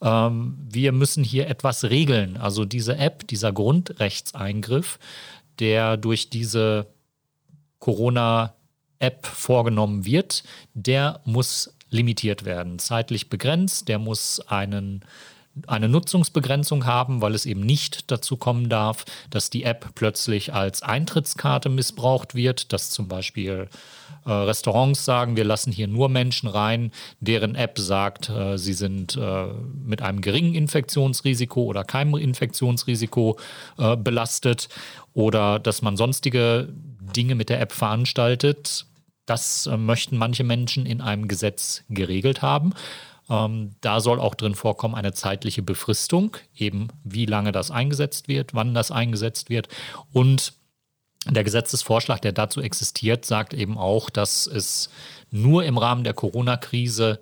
ähm, 0.02 0.58
wir 0.70 0.92
müssen 0.92 1.24
hier 1.24 1.48
etwas 1.48 1.86
regeln. 1.86 2.38
Also 2.38 2.66
diese 2.66 2.98
App, 2.98 3.28
dieser 3.28 3.52
Grundrechtseingriff, 3.52 5.00
der 5.60 5.98
durch 5.98 6.30
diese 6.30 6.88
Corona-App 7.80 9.26
vorgenommen 9.26 10.06
wird, 10.06 10.44
der 10.74 11.22
muss 11.26 11.74
limitiert 11.90 12.46
werden, 12.46 12.78
zeitlich 12.80 13.30
begrenzt, 13.30 13.88
der 13.88 14.00
muss 14.00 14.40
einen 14.42 15.04
eine 15.68 15.90
Nutzungsbegrenzung 15.90 16.86
haben, 16.86 17.22
weil 17.22 17.36
es 17.36 17.46
eben 17.46 17.62
nicht 17.62 18.12
dazu 18.12 18.38
kommen 18.38 18.70
darf, 18.70 19.06
dass 19.30 19.50
die 19.50 19.64
App 19.64 19.90
plötzlich 19.96 20.54
als 20.54 20.82
Eintrittskarte 20.82 21.70
missbraucht 21.70 22.36
wird, 22.36 22.74
dass 22.74 22.90
zum 22.90 23.08
Beispiel 23.08 23.68
äh, 24.26 24.32
Restaurants 24.32 25.06
sagen, 25.06 25.36
wir 25.36 25.46
lassen 25.46 25.72
hier 25.72 25.88
nur 25.88 26.10
Menschen 26.10 26.50
rein, 26.50 26.92
deren 27.20 27.56
App 27.56 27.80
sagt, 27.80 28.30
äh, 28.30 28.58
sie 28.58 28.74
sind 28.74 29.16
äh, 29.16 29.48
mit 29.86 30.02
einem 30.02 30.22
geringen 30.22 30.56
Infektionsrisiko 30.56 31.64
oder 31.64 31.84
keinem 31.84 32.16
Infektionsrisiko 32.16 33.38
äh, 33.78 33.96
belastet 33.96 34.70
oder 35.14 35.60
dass 35.60 35.82
man 35.82 35.98
sonstige 35.98 36.70
Dinge 37.16 37.36
mit 37.36 37.50
der 37.50 37.62
App 37.62 37.72
veranstaltet. 37.72 38.86
Das 39.26 39.68
äh, 39.68 39.78
möchten 39.78 40.18
manche 40.18 40.44
Menschen 40.44 40.86
in 40.86 41.02
einem 41.02 41.28
Gesetz 41.28 41.84
geregelt 41.90 42.42
haben. 42.42 42.74
Ähm, 43.30 43.72
da 43.82 44.00
soll 44.00 44.20
auch 44.20 44.36
drin 44.36 44.56
vorkommen 44.56 44.96
eine 44.96 45.14
zeitliche 45.14 45.62
Befristung, 45.62 46.36
eben 46.56 46.88
wie 47.04 47.26
lange 47.26 47.52
das 47.52 47.72
eingesetzt 47.72 48.28
wird, 48.28 48.54
wann 48.54 48.74
das 48.74 48.92
eingesetzt 48.92 49.50
wird. 49.50 49.68
Und 50.12 50.54
der 51.26 51.44
Gesetzesvorschlag, 51.44 52.22
der 52.22 52.32
dazu 52.32 52.62
existiert, 52.62 53.26
sagt 53.26 53.54
eben 53.54 53.78
auch, 53.78 54.10
dass 54.10 54.48
es 54.48 54.90
nur 55.32 55.64
im 55.66 55.78
Rahmen 55.78 56.04
der 56.04 56.14
Corona-Krise 56.14 57.20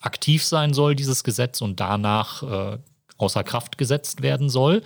aktiv 0.00 0.44
sein 0.44 0.74
soll, 0.74 0.94
dieses 0.94 1.24
Gesetz, 1.24 1.62
und 1.62 1.80
danach 1.80 2.42
äh, 2.42 2.78
außer 3.18 3.44
Kraft 3.44 3.78
gesetzt 3.78 4.22
werden 4.22 4.50
soll. 4.50 4.82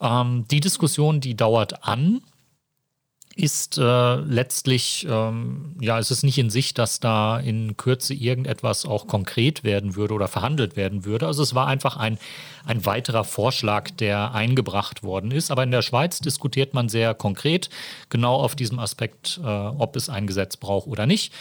Ähm, 0.00 0.46
die 0.50 0.60
Diskussion, 0.60 1.20
die 1.20 1.36
dauert 1.36 1.84
an 1.84 2.22
ist 3.34 3.78
äh, 3.78 4.14
letztlich, 4.16 5.06
ähm, 5.08 5.74
ja, 5.80 5.98
es 5.98 6.10
ist 6.10 6.22
nicht 6.22 6.38
in 6.38 6.50
Sicht, 6.50 6.78
dass 6.78 7.00
da 7.00 7.38
in 7.38 7.76
Kürze 7.76 8.12
irgendetwas 8.12 8.84
auch 8.84 9.06
konkret 9.06 9.64
werden 9.64 9.96
würde 9.96 10.14
oder 10.14 10.28
verhandelt 10.28 10.76
werden 10.76 11.04
würde. 11.04 11.26
Also 11.26 11.42
es 11.42 11.54
war 11.54 11.66
einfach 11.66 11.96
ein, 11.96 12.18
ein 12.66 12.84
weiterer 12.84 13.24
Vorschlag, 13.24 13.90
der 13.90 14.34
eingebracht 14.34 15.02
worden 15.02 15.30
ist. 15.30 15.50
Aber 15.50 15.62
in 15.62 15.70
der 15.70 15.82
Schweiz 15.82 16.20
diskutiert 16.20 16.74
man 16.74 16.88
sehr 16.88 17.14
konkret 17.14 17.70
genau 18.10 18.36
auf 18.36 18.54
diesem 18.54 18.78
Aspekt, 18.78 19.40
äh, 19.42 19.46
ob 19.46 19.96
es 19.96 20.08
ein 20.08 20.26
Gesetz 20.26 20.56
braucht 20.56 20.86
oder 20.86 21.06
nicht. 21.06 21.32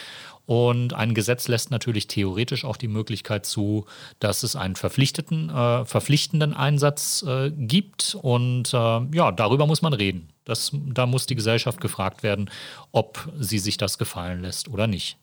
Und 0.45 0.93
ein 0.93 1.13
Gesetz 1.13 1.47
lässt 1.47 1.71
natürlich 1.71 2.07
theoretisch 2.07 2.65
auch 2.65 2.77
die 2.77 2.87
Möglichkeit 2.87 3.45
zu, 3.45 3.85
dass 4.19 4.43
es 4.43 4.55
einen 4.55 4.75
verpflichteten, 4.75 5.49
äh, 5.49 5.85
verpflichtenden 5.85 6.53
Einsatz 6.53 7.23
äh, 7.27 7.51
gibt. 7.51 8.15
Und 8.21 8.73
äh, 8.73 9.01
ja, 9.13 9.31
darüber 9.31 9.67
muss 9.67 9.81
man 9.81 9.93
reden. 9.93 10.29
Das, 10.43 10.71
da 10.73 11.05
muss 11.05 11.25
die 11.25 11.35
Gesellschaft 11.35 11.79
gefragt 11.79 12.23
werden, 12.23 12.49
ob 12.91 13.29
sie 13.39 13.59
sich 13.59 13.77
das 13.77 13.97
gefallen 13.97 14.41
lässt 14.41 14.67
oder 14.67 14.87
nicht. 14.87 15.17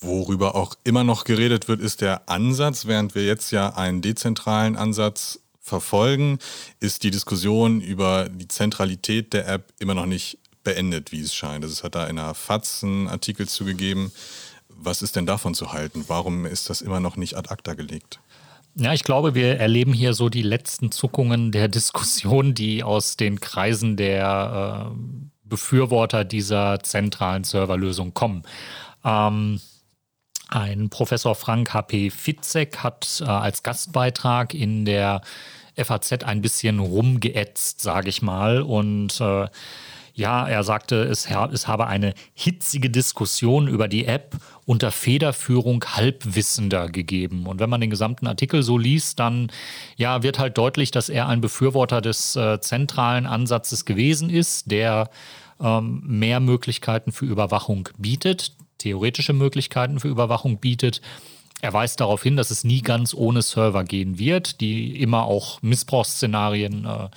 Worüber 0.00 0.54
auch 0.54 0.74
immer 0.84 1.02
noch 1.02 1.24
geredet 1.24 1.66
wird, 1.66 1.80
ist 1.80 2.00
der 2.00 2.28
Ansatz. 2.28 2.86
Während 2.86 3.14
wir 3.14 3.24
jetzt 3.24 3.50
ja 3.50 3.74
einen 3.74 4.00
dezentralen 4.00 4.76
Ansatz 4.76 5.40
verfolgen, 5.60 6.38
ist 6.80 7.02
die 7.02 7.10
Diskussion 7.10 7.80
über 7.80 8.28
die 8.28 8.48
Zentralität 8.48 9.32
der 9.32 9.48
App 9.48 9.72
immer 9.80 9.94
noch 9.94 10.06
nicht 10.06 10.38
beendet, 10.62 11.12
wie 11.12 11.20
es 11.20 11.34
scheint. 11.34 11.64
Also 11.64 11.72
es 11.72 11.82
hat 11.82 11.94
da 11.94 12.06
in 12.06 12.16
der 12.16 12.34
FAZ 12.34 12.84
einen 12.84 13.08
Artikel 13.08 13.48
zugegeben, 13.48 14.12
was 14.78 15.02
ist 15.02 15.16
denn 15.16 15.26
davon 15.26 15.54
zu 15.54 15.72
halten? 15.72 16.04
Warum 16.08 16.46
ist 16.46 16.70
das 16.70 16.80
immer 16.80 17.00
noch 17.00 17.16
nicht 17.16 17.36
ad 17.36 17.50
acta 17.50 17.74
gelegt? 17.74 18.20
Ja, 18.74 18.92
ich 18.92 19.02
glaube, 19.02 19.34
wir 19.34 19.58
erleben 19.58 19.92
hier 19.92 20.14
so 20.14 20.28
die 20.28 20.42
letzten 20.42 20.92
Zuckungen 20.92 21.50
der 21.50 21.68
Diskussion, 21.78 22.54
die 22.54 22.82
aus 22.82 23.16
den 23.16 23.40
Kreisen 23.40 23.96
der 23.96 24.92
äh, 24.92 25.28
Befürworter 25.44 26.24
dieser 26.24 26.80
zentralen 26.80 27.44
Serverlösung 27.44 28.14
kommen. 28.14 28.42
Ähm, 29.04 29.60
ein 30.48 30.88
Professor 30.88 31.34
Frank 31.34 31.74
H.P. 31.74 32.10
Fitzek 32.10 32.78
hat 32.78 33.20
äh, 33.20 33.24
als 33.24 33.62
Gastbeitrag 33.62 34.54
in 34.54 34.84
der 34.84 35.22
FAZ 35.76 36.24
ein 36.24 36.40
bisschen 36.40 36.78
rumgeätzt, 36.78 37.80
sage 37.80 38.08
ich 38.08 38.22
mal, 38.22 38.62
und 38.62 39.20
äh, 39.20 39.48
ja, 40.18 40.48
er 40.48 40.64
sagte, 40.64 41.04
es, 41.04 41.28
es 41.52 41.68
habe 41.68 41.86
eine 41.86 42.12
hitzige 42.34 42.90
Diskussion 42.90 43.68
über 43.68 43.86
die 43.86 44.04
App 44.04 44.36
unter 44.66 44.90
Federführung 44.90 45.84
Halbwissender 45.84 46.88
gegeben. 46.88 47.46
Und 47.46 47.60
wenn 47.60 47.70
man 47.70 47.80
den 47.80 47.90
gesamten 47.90 48.26
Artikel 48.26 48.64
so 48.64 48.76
liest, 48.76 49.20
dann 49.20 49.52
ja, 49.96 50.24
wird 50.24 50.40
halt 50.40 50.58
deutlich, 50.58 50.90
dass 50.90 51.08
er 51.08 51.28
ein 51.28 51.40
Befürworter 51.40 52.00
des 52.00 52.34
äh, 52.34 52.60
zentralen 52.60 53.26
Ansatzes 53.26 53.84
gewesen 53.84 54.28
ist, 54.28 54.72
der 54.72 55.08
ähm, 55.60 56.02
mehr 56.04 56.40
Möglichkeiten 56.40 57.12
für 57.12 57.26
Überwachung 57.26 57.88
bietet, 57.96 58.56
theoretische 58.78 59.34
Möglichkeiten 59.34 60.00
für 60.00 60.08
Überwachung 60.08 60.58
bietet. 60.58 61.00
Er 61.60 61.72
weist 61.72 62.00
darauf 62.00 62.24
hin, 62.24 62.36
dass 62.36 62.50
es 62.50 62.64
nie 62.64 62.82
ganz 62.82 63.14
ohne 63.14 63.42
Server 63.42 63.84
gehen 63.84 64.18
wird, 64.18 64.60
die 64.60 65.00
immer 65.00 65.24
auch 65.26 65.62
Missbrauchsszenarien 65.62 66.86
äh, 66.86 67.08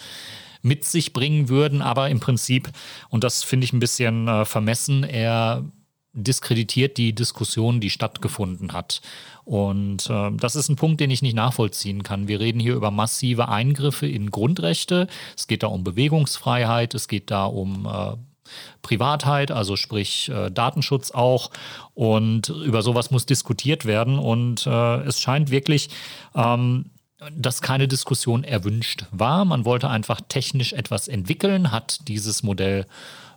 mit 0.62 0.86
sich 0.86 1.14
bringen 1.14 1.50
würden. 1.50 1.82
Aber 1.82 2.10
im 2.10 2.20
Prinzip, 2.20 2.72
und 3.10 3.24
das 3.24 3.44
finde 3.44 3.66
ich 3.66 3.74
ein 3.74 3.80
bisschen 3.80 4.28
äh, 4.28 4.46
vermessen, 4.46 5.04
er 5.04 5.64
diskreditiert 6.14 6.98
die 6.98 7.14
Diskussion, 7.14 7.80
die 7.80 7.90
stattgefunden 7.90 8.74
hat. 8.74 9.02
Und 9.46 10.10
äh, 10.10 10.32
das 10.34 10.56
ist 10.56 10.70
ein 10.70 10.76
Punkt, 10.76 11.00
den 11.00 11.10
ich 11.10 11.22
nicht 11.22 11.36
nachvollziehen 11.36 12.04
kann. 12.04 12.28
Wir 12.28 12.40
reden 12.40 12.60
hier 12.60 12.76
über 12.76 12.92
massive 12.92 13.48
Eingriffe 13.48 14.08
in 14.08 14.30
Grundrechte. 14.30 15.08
Es 15.38 15.48
geht 15.48 15.64
da 15.64 15.68
um 15.68 15.84
Bewegungsfreiheit, 15.84 16.94
es 16.94 17.08
geht 17.08 17.32
da 17.32 17.46
um 17.46 17.86
äh, 17.86 18.18
Privatheit, 18.82 19.52
also 19.52 19.76
sprich 19.76 20.30
äh, 20.30 20.52
Datenschutz 20.52 21.12
auch. 21.12 21.52
Und 21.94 22.50
über 22.50 22.82
sowas 22.82 23.12
muss 23.12 23.26
diskutiert 23.26 23.86
werden. 23.86 24.20
Und 24.20 24.68
äh, 24.68 25.02
es 25.04 25.20
scheint 25.20 25.50
wirklich 25.50 25.90
ähm, 26.36 26.91
dass 27.30 27.62
keine 27.62 27.88
Diskussion 27.88 28.44
erwünscht 28.44 29.06
war. 29.12 29.46
Man 29.46 29.66
wollte 29.66 29.90
einfach 29.90 30.22
technisch 30.28 30.74
etwas 30.74 31.08
entwickeln, 31.08 31.72
hat 31.72 32.08
dieses 32.08 32.42
Modell 32.42 32.86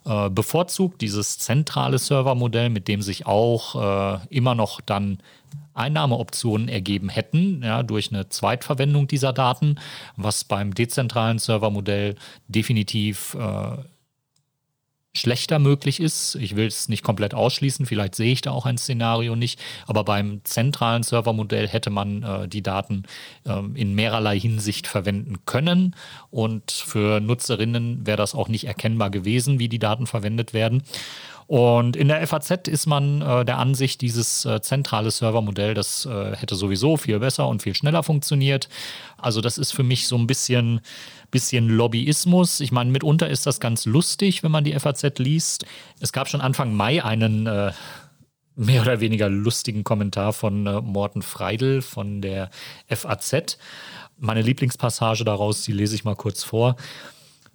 äh, 0.07 0.31
bevorzugt, 0.31 1.01
dieses 1.01 1.39
zentrale 1.39 1.99
Servermodell, 1.99 2.71
mit 2.71 2.89
dem 2.89 3.03
sich 3.03 3.27
auch 3.27 4.21
äh, 4.21 4.27
immer 4.31 4.55
noch 4.55 4.81
dann 4.81 5.19
Einnahmeoptionen 5.75 6.69
ergeben 6.69 7.09
hätten, 7.09 7.63
ja, 7.63 7.83
durch 7.83 8.13
eine 8.13 8.29
Zweitverwendung 8.29 9.09
dieser 9.09 9.33
Daten, 9.33 9.77
was 10.17 10.45
beim 10.45 10.73
dezentralen 10.73 11.39
Servermodell 11.39 12.15
definitiv 12.49 13.35
äh, 13.35 13.77
schlechter 15.15 15.59
möglich 15.59 16.01
ist. 16.01 16.35
Ich 16.35 16.57
will 16.57 16.67
es 16.67 16.89
nicht 16.89 17.05
komplett 17.05 17.35
ausschließen, 17.35 17.87
vielleicht 17.87 18.15
sehe 18.15 18.33
ich 18.33 18.41
da 18.41 18.51
auch 18.51 18.67
ein 18.67 18.79
Szenario 18.79 19.37
nicht, 19.37 19.61
aber 19.87 20.05
beim 20.05 20.41
zentralen 20.45 21.03
Servermodell 21.03 21.69
hätte 21.69 21.91
man 21.91 22.23
äh, 22.23 22.49
die 22.49 22.63
Daten 22.63 23.05
ähm, 23.47 23.77
in 23.77 23.95
mehrerlei 23.95 24.39
Hinsicht 24.39 24.87
verwenden 24.87 25.37
können 25.47 25.95
und 26.31 26.73
für 26.73 27.21
Nutzerinnen 27.21 28.07
wäre 28.07 28.17
das 28.17 28.35
auch 28.35 28.49
nicht 28.49 28.67
erkennbar 28.67 29.11
gewesen, 29.11 29.59
wie 29.59 29.69
die 29.69 29.79
Daten 29.79 30.07
verwendet 30.07 30.53
werden. 30.53 30.83
Und 31.47 31.95
in 31.95 32.09
der 32.09 32.27
FAZ 32.27 32.69
ist 32.69 32.87
man 32.87 33.21
äh, 33.21 33.45
der 33.45 33.59
Ansicht, 33.59 34.01
dieses 34.01 34.45
äh, 34.47 34.63
zentrale 34.63 35.11
Servermodell, 35.11 35.75
das 35.75 36.07
äh, 36.07 36.35
hätte 36.37 36.55
sowieso 36.55 36.97
viel 36.97 37.19
besser 37.19 37.49
und 37.49 37.63
viel 37.63 37.75
schneller 37.75 38.03
funktioniert. 38.03 38.69
Also 39.19 39.41
das 39.41 39.59
ist 39.59 39.73
für 39.73 39.83
mich 39.83 40.07
so 40.09 40.17
ein 40.17 40.27
bisschen, 40.27 40.81
bisschen 41.35 41.69
Lobbyismus. 41.69 42.61
Ich 42.61 42.71
meine, 42.71 42.93
mitunter 42.93 43.29
ist 43.29 43.45
das 43.45 43.59
ganz 43.59 43.87
lustig, 43.87 44.45
wenn 44.45 44.53
man 44.53 44.63
die 44.63 44.79
FAZ 44.79 45.19
liest. 45.19 45.67
Es 45.99 46.13
gab 46.13 46.29
schon 46.29 46.41
Anfang 46.41 46.73
Mai 46.75 47.05
einen 47.05 47.49
äh, 47.49 47.73
mehr 48.55 48.83
oder 48.83 49.01
weniger 49.01 49.29
lustigen 49.29 49.83
Kommentar 49.83 50.33
von 50.33 50.65
äh, 50.65 50.81
Morten 50.81 51.23
Freidel 51.23 51.83
von 51.83 52.23
der 52.23 52.51
FAZ. 52.89 53.59
Meine 54.17 54.43
Lieblingspassage 54.43 55.25
daraus, 55.25 55.63
die 55.63 55.73
lese 55.73 55.97
ich 55.97 56.05
mal 56.05 56.15
kurz 56.15 56.45
vor. 56.45 56.77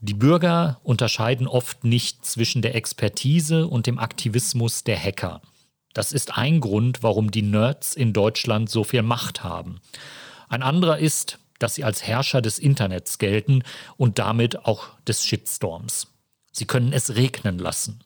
Die 0.01 0.13
Bürger 0.13 0.81
unterscheiden 0.83 1.48
oft 1.48 1.86
nicht 1.86 2.25
zwischen 2.25 2.62
der 2.62 2.75
Expertise 2.75 3.65
und 3.65 3.88
dem 3.88 3.98
Aktivismus 3.98 4.83
der 4.83 5.01
Hacker. 5.01 5.41
Das 5.93 6.12
ist 6.12 6.38
ein 6.38 6.59
Grund, 6.59 7.01
warum 7.01 7.31
die 7.31 7.43
Nerds 7.43 7.95
in 7.95 8.12
Deutschland 8.12 8.69
so 8.69 8.83
viel 8.83 9.03
Macht 9.03 9.41
haben. 9.41 9.79
Ein 10.50 10.63
anderer 10.63 10.98
ist, 10.98 11.39
dass 11.59 11.75
sie 11.75 11.83
als 11.83 12.03
Herrscher 12.03 12.41
des 12.41 12.57
Internets 12.59 13.17
gelten 13.17 13.63
und 13.97 14.19
damit 14.19 14.65
auch 14.65 14.87
des 15.07 15.25
Shitstorms. 15.25 16.07
Sie 16.51 16.65
können 16.65 16.93
es 16.93 17.15
regnen 17.15 17.59
lassen. 17.59 17.99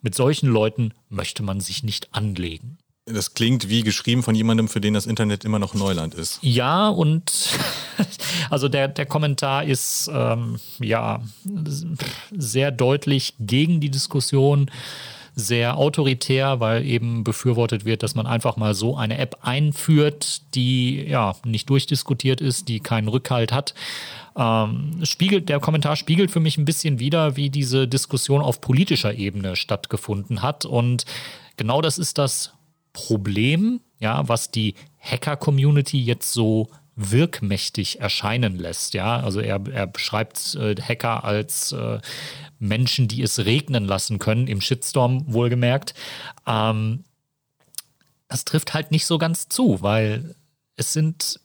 Mit 0.00 0.14
solchen 0.14 0.48
Leuten 0.48 0.94
möchte 1.08 1.42
man 1.42 1.60
sich 1.60 1.82
nicht 1.82 2.14
anlegen. 2.14 2.78
Das 3.06 3.34
klingt 3.34 3.68
wie 3.68 3.82
geschrieben 3.82 4.22
von 4.22 4.34
jemandem, 4.34 4.68
für 4.68 4.80
den 4.80 4.94
das 4.94 5.06
Internet 5.06 5.44
immer 5.44 5.58
noch 5.58 5.74
Neuland 5.74 6.14
ist. 6.14 6.38
Ja, 6.42 6.88
und 6.88 7.32
also 8.50 8.68
der, 8.68 8.88
der 8.88 9.06
Kommentar 9.06 9.64
ist 9.64 10.10
ähm, 10.12 10.58
ja 10.78 11.22
sehr 12.30 12.70
deutlich 12.70 13.34
gegen 13.38 13.80
die 13.80 13.90
Diskussion, 13.90 14.70
sehr 15.34 15.76
autoritär, 15.76 16.60
weil 16.60 16.84
eben 16.84 17.24
befürwortet 17.24 17.84
wird, 17.84 18.02
dass 18.02 18.14
man 18.14 18.26
einfach 18.26 18.56
mal 18.56 18.74
so 18.74 18.96
eine 18.96 19.18
App 19.18 19.38
einführt, 19.42 20.42
die 20.54 21.02
ja 21.02 21.34
nicht 21.44 21.70
durchdiskutiert 21.70 22.40
ist, 22.40 22.68
die 22.68 22.80
keinen 22.80 23.08
Rückhalt 23.08 23.52
hat. 23.52 23.74
Ähm, 24.36 25.00
spiegelt, 25.04 25.48
der 25.48 25.60
Kommentar 25.60 25.96
spiegelt 25.96 26.30
für 26.30 26.40
mich 26.40 26.58
ein 26.58 26.64
bisschen 26.64 26.98
wider, 26.98 27.36
wie 27.36 27.50
diese 27.50 27.88
Diskussion 27.88 28.42
auf 28.42 28.60
politischer 28.60 29.14
Ebene 29.14 29.56
stattgefunden 29.56 30.42
hat. 30.42 30.64
Und 30.64 31.04
genau 31.56 31.80
das 31.80 31.98
ist 31.98 32.18
das 32.18 32.52
Problem, 32.92 33.80
ja, 33.98 34.28
was 34.28 34.50
die 34.50 34.74
Hacker-Community 35.00 36.00
jetzt 36.02 36.32
so 36.32 36.68
wirkmächtig 37.00 38.00
erscheinen 38.00 38.58
lässt. 38.58 38.94
Ja, 38.94 39.20
also 39.20 39.40
er, 39.40 39.60
er 39.72 39.86
beschreibt 39.86 40.54
äh, 40.54 40.74
Hacker 40.80 41.24
als 41.24 41.72
äh, 41.72 42.00
Menschen, 42.58 43.08
die 43.08 43.22
es 43.22 43.44
regnen 43.44 43.84
lassen 43.84 44.18
können, 44.18 44.46
im 44.46 44.60
Shitstorm 44.60 45.24
wohlgemerkt. 45.32 45.94
Ähm, 46.46 47.04
das 48.28 48.44
trifft 48.44 48.74
halt 48.74 48.90
nicht 48.90 49.06
so 49.06 49.18
ganz 49.18 49.48
zu, 49.48 49.82
weil 49.82 50.34
es 50.76 50.92
sind 50.92 51.40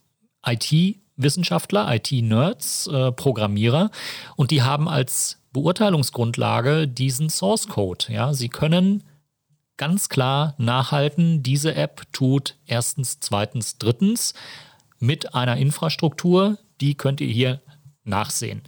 IT-Wissenschaftler, 0.46 1.94
IT-Nerds, 1.96 2.88
äh, 2.88 3.12
Programmierer 3.12 3.90
und 4.36 4.52
die 4.52 4.62
haben 4.62 4.88
als 4.88 5.40
Beurteilungsgrundlage 5.52 6.88
diesen 6.88 7.30
Source 7.30 7.68
Code. 7.68 8.06
Ja, 8.10 8.34
sie 8.34 8.50
können 8.50 9.04
ganz 9.78 10.10
klar 10.10 10.54
nachhalten, 10.58 11.44
diese 11.44 11.76
App 11.76 12.04
tut 12.12 12.58
erstens, 12.66 13.20
zweitens, 13.20 13.78
drittens. 13.78 14.34
Mit 15.00 15.36
einer 15.36 15.58
Infrastruktur, 15.58 16.58
die 16.82 16.96
könnt 16.96 17.22
ihr 17.22 17.28
hier 17.28 17.62
nachsehen. 18.04 18.62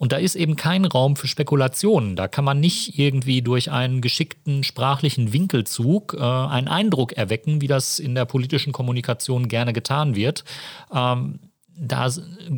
Und 0.00 0.12
da 0.12 0.16
ist 0.16 0.34
eben 0.34 0.56
kein 0.56 0.86
Raum 0.86 1.14
für 1.14 1.28
Spekulationen. 1.28 2.16
Da 2.16 2.26
kann 2.26 2.44
man 2.44 2.58
nicht 2.58 2.98
irgendwie 2.98 3.42
durch 3.42 3.70
einen 3.70 4.00
geschickten 4.00 4.64
sprachlichen 4.64 5.34
Winkelzug 5.34 6.16
äh, 6.18 6.22
einen 6.22 6.68
Eindruck 6.68 7.12
erwecken, 7.12 7.60
wie 7.60 7.66
das 7.66 7.98
in 7.98 8.14
der 8.14 8.24
politischen 8.24 8.72
Kommunikation 8.72 9.48
gerne 9.48 9.74
getan 9.74 10.16
wird. 10.16 10.44
Ähm, 10.90 11.40
da 11.76 12.08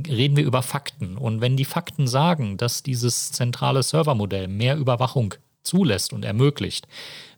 reden 0.08 0.36
wir 0.36 0.44
über 0.44 0.62
Fakten. 0.62 1.16
Und 1.16 1.40
wenn 1.40 1.56
die 1.56 1.64
Fakten 1.64 2.06
sagen, 2.06 2.58
dass 2.58 2.84
dieses 2.84 3.32
zentrale 3.32 3.82
Servermodell 3.82 4.46
mehr 4.46 4.76
Überwachung 4.76 5.34
zulässt 5.62 6.12
und 6.12 6.24
ermöglicht, 6.24 6.88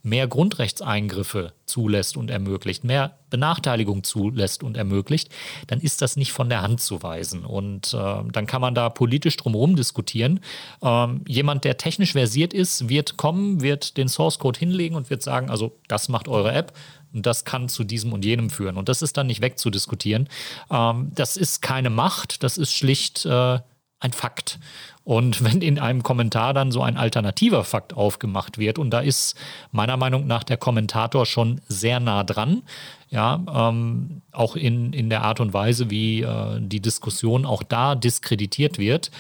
mehr 0.03 0.29
Grundrechtseingriffe 0.29 1.53
zulässt 1.65 2.17
und 2.17 2.31
ermöglicht, 2.31 2.85
mehr 2.85 3.19
Benachteiligung 3.31 4.05
zulässt 4.05 4.63
und 4.63 4.77
ermöglicht, 4.77 5.31
dann 5.67 5.81
ist 5.81 6.03
das 6.03 6.17
nicht 6.17 6.33
von 6.33 6.49
der 6.51 6.63
Hand 6.63 6.81
zu 6.81 7.03
weisen. 7.03 7.45
Und 7.45 7.95
äh, 7.95 8.23
dann 8.31 8.47
kann 8.47 8.61
man 8.61 8.75
da 8.75 8.91
politisch 8.91 9.37
drumherum 9.37 9.77
diskutieren. 9.77 10.41
Ähm, 10.83 11.23
jemand, 11.27 11.65
der 11.65 11.79
technisch 11.79 12.13
versiert 12.13 12.53
ist, 12.53 12.89
wird 12.89 13.17
kommen, 13.17 13.63
wird 13.63 13.97
den 13.97 14.09
Source 14.09 14.39
Code 14.39 14.59
hinlegen 14.59 14.95
und 14.95 15.09
wird 15.09 15.23
sagen, 15.23 15.49
also 15.49 15.79
das 15.89 16.09
macht 16.09 16.29
eure 16.29 16.53
App. 16.53 16.75
Und 17.15 17.27
das 17.27 17.45
kann 17.45 17.69
zu 17.69 17.85
diesem 17.85 18.13
und 18.13 18.25
jenem 18.25 18.51
führen. 18.51 18.77
Und 18.77 18.89
das 18.89 19.01
ist 19.01 19.17
dann 19.17 19.29
nicht 19.29 19.41
wegzudiskutieren. 19.41 20.29
Ähm, 20.71 21.13
das 21.15 21.37
ist 21.37 21.63
keine 21.63 21.89
Macht, 21.89 22.43
das 22.43 22.59
ist 22.59 22.73
schlicht 22.75 23.25
äh, 23.25 23.61
ein 24.01 24.13
Fakt. 24.13 24.59
Und 25.05 25.45
wenn 25.45 25.61
in 25.61 25.79
einem 25.79 26.03
Kommentar 26.03 26.55
dann 26.55 26.73
so 26.73 26.83
ein 26.83 26.97
alternativer 26.97 27.65
Fakt 27.65 27.93
aufgemacht 27.93 28.57
wird, 28.57 28.79
und 28.79 28.91
da 28.91 29.01
ist 29.01 29.37
meiner 29.71 29.99
Meinung 29.99 30.27
nach 30.27 30.45
der 30.45 30.57
Kommentator 30.57 31.27
schon 31.27 31.61
sehr 31.69 32.01
nah 32.01 32.25
dran, 32.25 32.63
ja, 33.11 33.45
ähm, 33.55 34.23
auch 34.33 34.57
in, 34.57 34.93
in 34.95 35.11
der 35.11 35.23
Art 35.23 35.41
und 35.41 35.53
Weise, 35.53 35.91
wie 35.91 36.23
äh, 36.23 36.59
die 36.61 36.81
Diskussion 36.81 37.45
auch 37.45 37.63
da 37.63 37.95
diskreditiert 37.95 38.79
wird, 38.79 39.11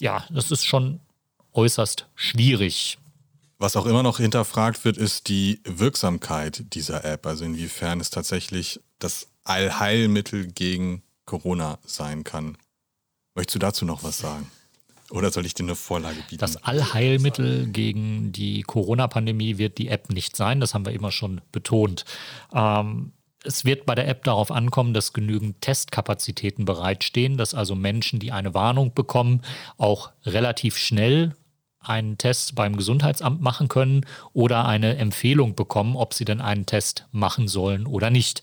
ja, 0.00 0.24
das 0.30 0.50
ist 0.50 0.66
schon 0.66 1.00
äußerst 1.54 2.06
schwierig. 2.14 2.98
Was 3.58 3.76
auch 3.76 3.86
immer 3.86 4.02
noch 4.02 4.18
hinterfragt 4.18 4.84
wird, 4.84 4.96
ist 4.96 5.28
die 5.28 5.60
Wirksamkeit 5.64 6.74
dieser 6.74 7.04
App, 7.04 7.26
also 7.26 7.44
inwiefern 7.44 8.00
es 8.00 8.10
tatsächlich 8.10 8.80
das 8.98 9.28
Allheilmittel 9.44 10.48
gegen 10.48 11.02
Corona 11.24 11.78
sein 11.86 12.24
kann. 12.24 12.58
Möchtest 13.34 13.54
du 13.54 13.58
dazu 13.60 13.84
noch 13.84 14.02
was 14.02 14.18
sagen? 14.18 14.50
Oder 15.12 15.30
soll 15.30 15.44
ich 15.46 15.54
dir 15.54 15.64
eine 15.64 15.74
Vorlage 15.74 16.16
bieten? 16.28 16.38
Das 16.38 16.62
Allheilmittel 16.64 17.66
gegen 17.66 18.32
die 18.32 18.62
Corona-Pandemie 18.62 19.58
wird 19.58 19.78
die 19.78 19.88
App 19.88 20.10
nicht 20.10 20.36
sein. 20.36 20.58
Das 20.58 20.74
haben 20.74 20.86
wir 20.86 20.92
immer 20.92 21.12
schon 21.12 21.42
betont. 21.52 22.04
Ähm, 22.54 23.12
es 23.44 23.64
wird 23.64 23.86
bei 23.86 23.94
der 23.94 24.08
App 24.08 24.24
darauf 24.24 24.50
ankommen, 24.50 24.94
dass 24.94 25.12
genügend 25.12 25.60
Testkapazitäten 25.60 26.64
bereitstehen, 26.64 27.36
dass 27.36 27.54
also 27.54 27.74
Menschen, 27.74 28.20
die 28.20 28.32
eine 28.32 28.54
Warnung 28.54 28.94
bekommen, 28.94 29.42
auch 29.76 30.12
relativ 30.24 30.78
schnell 30.78 31.34
einen 31.80 32.16
Test 32.16 32.54
beim 32.54 32.76
Gesundheitsamt 32.76 33.40
machen 33.40 33.68
können 33.68 34.06
oder 34.32 34.66
eine 34.66 34.96
Empfehlung 34.96 35.54
bekommen, 35.54 35.96
ob 35.96 36.14
sie 36.14 36.24
denn 36.24 36.40
einen 36.40 36.66
Test 36.66 37.06
machen 37.10 37.48
sollen 37.48 37.86
oder 37.86 38.10
nicht. 38.10 38.42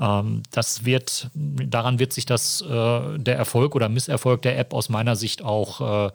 Ähm, 0.00 0.42
das 0.50 0.84
wird, 0.84 1.30
daran 1.34 1.98
wird 1.98 2.12
sich 2.12 2.26
das, 2.26 2.60
äh, 2.62 3.18
der 3.18 3.36
Erfolg 3.36 3.74
oder 3.74 3.88
Misserfolg 3.88 4.42
der 4.42 4.58
App 4.58 4.74
aus 4.74 4.88
meiner 4.88 5.16
Sicht 5.16 5.42
auch 5.42 6.08
äh, 6.08 6.12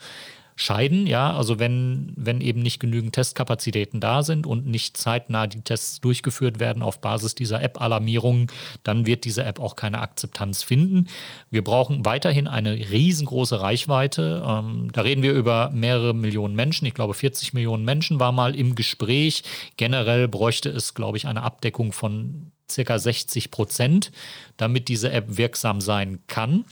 scheiden. 0.60 1.08
Ja, 1.08 1.36
also 1.36 1.58
wenn, 1.58 2.12
wenn 2.16 2.42
eben 2.42 2.62
nicht 2.62 2.80
genügend 2.80 3.14
Testkapazitäten 3.14 4.00
da 4.00 4.24
sind 4.24 4.46
und 4.46 4.68
nicht 4.68 4.98
zeitnah 4.98 5.48
die 5.48 5.62
Tests 5.62 6.02
durchgeführt 6.02 6.60
werden 6.60 6.84
auf 6.84 7.00
Basis 7.00 7.34
dieser 7.34 7.62
App-Alarmierungen, 7.64 8.48
dann 8.84 9.06
wird 9.06 9.24
diese 9.24 9.44
App 9.46 9.60
auch 9.60 9.76
keine 9.76 10.00
Akzeptanz 10.00 10.64
finden. 10.64 11.08
Wir 11.50 11.64
brauchen 11.64 12.06
weiterhin 12.06 12.48
eine 12.48 12.74
riesengroße 12.74 13.62
Reichweite. 13.62 14.44
Ähm, 14.46 14.90
da 14.92 15.02
reden 15.02 15.24
wir 15.24 15.34
über 15.34 15.70
mehrere 15.74 16.14
Millionen 16.14 16.56
Menschen. 16.56 16.86
Ich 16.86 16.94
glaube, 16.94 17.14
40 17.14 17.54
Millionen 17.54 17.86
Menschen 17.86 18.20
war 18.20 18.32
mal 18.32 18.54
im 18.54 18.76
Gespräch. 18.76 19.44
Generell 19.78 20.28
bräuchte 20.28 20.70
es, 20.70 20.94
glaube 20.94 21.18
ich, 21.18 21.28
eine 21.28 21.44
Abdeckung 21.44 21.94
von 21.94 22.52
circa 22.72 23.00
60 23.00 23.52
Prozent, 23.52 24.12
damit 24.58 24.88
diese 24.88 25.12
App 25.12 25.38
wirksam 25.38 25.82
sein 25.82 26.20
kann 26.28 26.66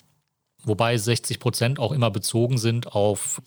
wobei 0.67 0.97
60 0.97 1.39
Prozent 1.39 1.79
auch 1.79 1.91
immer 1.91 2.11
bezogen 2.11 2.57
sind 2.57 2.93
auf 2.93 3.41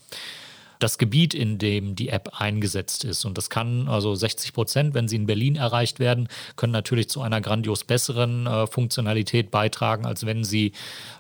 das 0.79 0.97
Gebiet, 0.97 1.35
in 1.35 1.59
dem 1.59 1.95
die 1.95 2.09
App 2.09 2.41
eingesetzt 2.41 3.05
ist. 3.05 3.27
Und 3.27 3.37
das 3.37 3.51
kann 3.51 3.87
also 3.87 4.15
60 4.15 4.55
Prozent, 4.55 4.95
wenn 4.95 5.09
sie 5.09 5.17
in 5.17 5.27
Berlin 5.27 5.57
erreicht 5.57 5.99
werden, 5.99 6.27
können 6.57 6.73
natürlich 6.73 7.11
zu 7.11 7.21
einer 7.21 7.43
grandios 7.43 7.85
besseren 7.85 8.47
äh, 8.47 8.67
Funktionalität 8.67 9.51
beitragen, 9.51 10.07
als 10.07 10.25
wenn 10.25 10.43
sie 10.43 10.73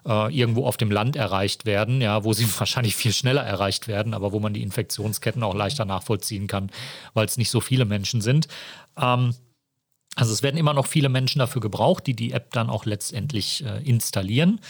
äh, 0.06 0.34
irgendwo 0.34 0.64
auf 0.64 0.78
dem 0.78 0.90
Land 0.90 1.14
erreicht 1.14 1.66
werden, 1.66 2.00
ja, 2.00 2.24
wo 2.24 2.32
sie 2.32 2.46
wahrscheinlich 2.58 2.96
viel 2.96 3.12
schneller 3.12 3.42
erreicht 3.42 3.86
werden, 3.86 4.14
aber 4.14 4.32
wo 4.32 4.40
man 4.40 4.54
die 4.54 4.62
Infektionsketten 4.62 5.42
auch 5.42 5.54
leichter 5.54 5.84
nachvollziehen 5.84 6.46
kann, 6.46 6.70
weil 7.12 7.26
es 7.26 7.36
nicht 7.36 7.50
so 7.50 7.60
viele 7.60 7.84
Menschen 7.84 8.22
sind. 8.22 8.48
Ähm, 8.98 9.34
also 10.20 10.34
es 10.34 10.42
werden 10.42 10.58
immer 10.58 10.74
noch 10.74 10.86
viele 10.86 11.08
Menschen 11.08 11.38
dafür 11.38 11.62
gebraucht, 11.62 12.06
die 12.06 12.14
die 12.14 12.32
App 12.32 12.52
dann 12.52 12.68
auch 12.68 12.84
letztendlich 12.84 13.64
äh, 13.64 13.82
installieren. 13.82 14.60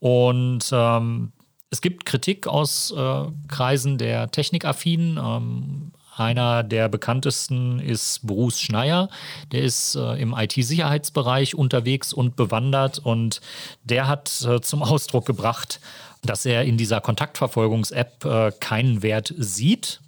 Und 0.00 0.68
ähm, 0.72 1.30
es 1.70 1.80
gibt 1.80 2.06
Kritik 2.06 2.48
aus 2.48 2.90
äh, 2.90 3.24
Kreisen 3.46 3.98
der 3.98 4.32
Technikaffinen. 4.32 5.16
Ähm, 5.16 5.92
einer 6.16 6.64
der 6.64 6.88
bekanntesten 6.88 7.78
ist 7.78 8.26
Bruce 8.26 8.58
Schneier. 8.58 9.08
Der 9.52 9.62
ist 9.62 9.94
äh, 9.94 10.20
im 10.20 10.34
IT-Sicherheitsbereich 10.36 11.54
unterwegs 11.54 12.12
und 12.12 12.34
bewandert 12.34 12.98
und 12.98 13.40
der 13.84 14.08
hat 14.08 14.44
äh, 14.44 14.60
zum 14.60 14.82
Ausdruck 14.82 15.24
gebracht, 15.24 15.78
dass 16.22 16.46
er 16.46 16.64
in 16.64 16.76
dieser 16.76 17.00
Kontaktverfolgungs-App 17.00 18.24
äh, 18.24 18.52
keinen 18.58 19.02
Wert 19.02 19.32
sieht. 19.38 20.00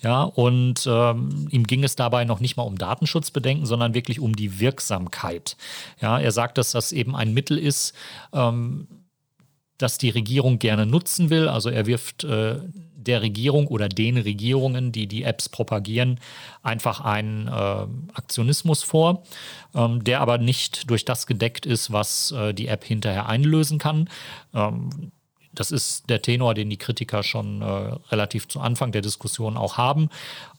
Ja, 0.00 0.22
und 0.22 0.86
ähm, 0.86 1.48
ihm 1.50 1.66
ging 1.66 1.84
es 1.84 1.96
dabei 1.96 2.24
noch 2.24 2.40
nicht 2.40 2.56
mal 2.56 2.64
um 2.64 2.76
Datenschutzbedenken, 2.78 3.66
sondern 3.66 3.94
wirklich 3.94 4.20
um 4.20 4.36
die 4.36 4.60
Wirksamkeit. 4.60 5.56
Ja, 6.00 6.18
er 6.18 6.32
sagt, 6.32 6.58
dass 6.58 6.72
das 6.72 6.92
eben 6.92 7.14
ein 7.16 7.32
Mittel 7.34 7.58
ist, 7.58 7.94
ähm, 8.32 8.86
das 9.78 9.98
die 9.98 10.10
Regierung 10.10 10.58
gerne 10.58 10.86
nutzen 10.86 11.30
will. 11.30 11.48
Also 11.48 11.68
er 11.68 11.86
wirft 11.86 12.24
äh, 12.24 12.60
der 12.94 13.22
Regierung 13.22 13.66
oder 13.66 13.88
den 13.88 14.16
Regierungen, 14.16 14.92
die 14.92 15.06
die 15.06 15.24
Apps 15.24 15.48
propagieren, 15.48 16.20
einfach 16.62 17.00
einen 17.00 17.48
äh, 17.48 17.86
Aktionismus 18.14 18.82
vor, 18.82 19.22
ähm, 19.74 20.02
der 20.04 20.20
aber 20.20 20.38
nicht 20.38 20.90
durch 20.90 21.04
das 21.04 21.26
gedeckt 21.26 21.66
ist, 21.66 21.92
was 21.92 22.32
äh, 22.32 22.54
die 22.54 22.68
App 22.68 22.84
hinterher 22.84 23.28
einlösen 23.28 23.78
kann. 23.78 24.08
Ähm, 24.54 25.12
das 25.54 25.70
ist 25.70 26.08
der 26.10 26.22
Tenor, 26.22 26.54
den 26.54 26.70
die 26.70 26.76
Kritiker 26.76 27.22
schon 27.22 27.62
äh, 27.62 27.64
relativ 28.10 28.48
zu 28.48 28.60
Anfang 28.60 28.92
der 28.92 29.02
Diskussion 29.02 29.56
auch 29.56 29.76
haben. 29.76 30.08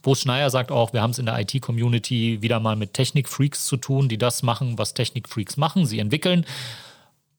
Bo 0.01 0.15
Schneier 0.15 0.49
sagt 0.49 0.71
auch, 0.71 0.93
wir 0.93 1.01
haben 1.01 1.11
es 1.11 1.19
in 1.19 1.25
der 1.25 1.39
IT-Community 1.39 2.41
wieder 2.41 2.59
mal 2.59 2.75
mit 2.75 2.93
Technikfreaks 2.93 3.65
zu 3.65 3.77
tun, 3.77 4.09
die 4.09 4.17
das 4.17 4.43
machen, 4.43 4.77
was 4.77 4.93
Technikfreaks 4.93 5.57
machen. 5.57 5.85
Sie 5.85 5.99
entwickeln. 5.99 6.45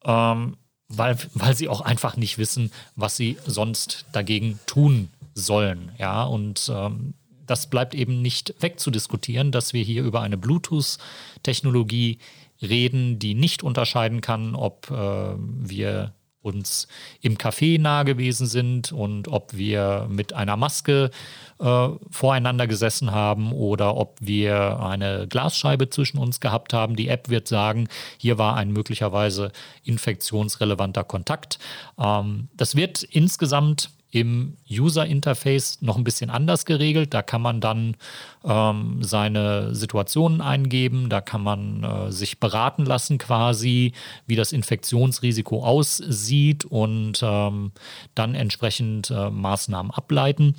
Ähm, 0.05 0.57
weil, 0.89 1.17
weil 1.35 1.57
sie 1.57 1.69
auch 1.69 1.81
einfach 1.81 2.17
nicht 2.17 2.39
wissen, 2.39 2.71
was 2.95 3.17
sie 3.17 3.37
sonst 3.45 4.07
dagegen 4.13 4.61
tun 4.67 5.09
sollen. 5.35 5.91
Ja, 5.99 6.23
und 6.25 6.71
ähm, 6.73 7.15
das 7.47 7.69
bleibt 7.69 7.95
eben 7.95 8.23
nicht 8.23 8.55
wegzudiskutieren, 8.61 9.53
dass 9.53 9.73
wir 9.73 9.83
hier 9.83 10.03
über 10.03 10.23
eine 10.23 10.37
Bluetooth-Technologie 10.37 12.19
reden, 12.63 13.19
die 13.19 13.35
nicht 13.35 13.63
unterscheiden 13.63 14.21
kann, 14.21 14.55
ob 14.55 14.91
äh, 14.91 15.35
wir 15.37 16.13
uns 16.47 16.89
im 17.21 17.37
Café 17.37 17.79
nahe 17.79 18.05
gewesen 18.05 18.47
sind 18.47 18.93
und 18.93 19.29
ob 19.29 19.55
wir 19.55 20.07
mit 20.09 20.33
einer 20.33 20.57
Maske 20.57 21.11
äh, 21.59 21.89
voreinander 22.11 22.67
gesessen 22.67 23.11
haben 23.11 23.53
oder 23.53 23.97
ob 23.97 24.17
wir 24.21 24.81
eine 24.81 25.27
Glasscheibe 25.29 25.91
zwischen 25.91 26.19
uns 26.19 26.41
gehabt 26.41 26.73
haben. 26.73 26.97
Die 26.97 27.09
App 27.09 27.29
wird 27.29 27.49
sagen, 27.49 27.89
hier 28.17 28.39
war 28.39 28.57
ein 28.57 28.73
möglicherweise 28.73 29.53
infektionsrelevanter 29.85 31.05
Kontakt. 31.05 31.59
Ähm, 31.99 32.49
das 32.57 32.77
wird 32.77 33.03
insgesamt 33.03 33.91
im 34.11 34.57
User-Interface 34.71 35.83
noch 35.83 35.97
ein 35.97 36.05
bisschen 36.05 36.31
anders 36.31 36.65
geregelt. 36.65 37.13
Da 37.13 37.23
kann 37.23 37.43
man 37.43 37.61
dann 37.61 37.97
ähm, 38.45 39.03
seine 39.03 39.75
Situationen 39.75 40.41
eingeben, 40.41 41.09
da 41.09 41.21
kann 41.21 41.43
man 41.43 41.83
äh, 41.83 42.13
sich 42.13 42.39
beraten 42.39 42.85
lassen 42.85 43.19
quasi, 43.19 43.93
wie 44.27 44.37
das 44.37 44.53
Infektionsrisiko 44.53 45.65
aussieht 45.65 46.65
und 46.65 47.21
ähm, 47.23 47.73
dann 48.15 48.35
entsprechend 48.35 49.11
äh, 49.11 49.31
Maßnahmen 49.31 49.91
ableiten. 49.91 50.55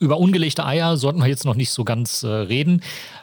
Über 0.00 0.18
ungelegte 0.18 0.64
Eier 0.64 0.96
sollten 0.96 1.20
wir 1.20 1.26
jetzt 1.26 1.44
noch 1.44 1.54
nicht 1.54 1.70
so 1.70 1.84
ganz 1.84 2.22
äh, 2.22 2.28
reden. 2.28 2.82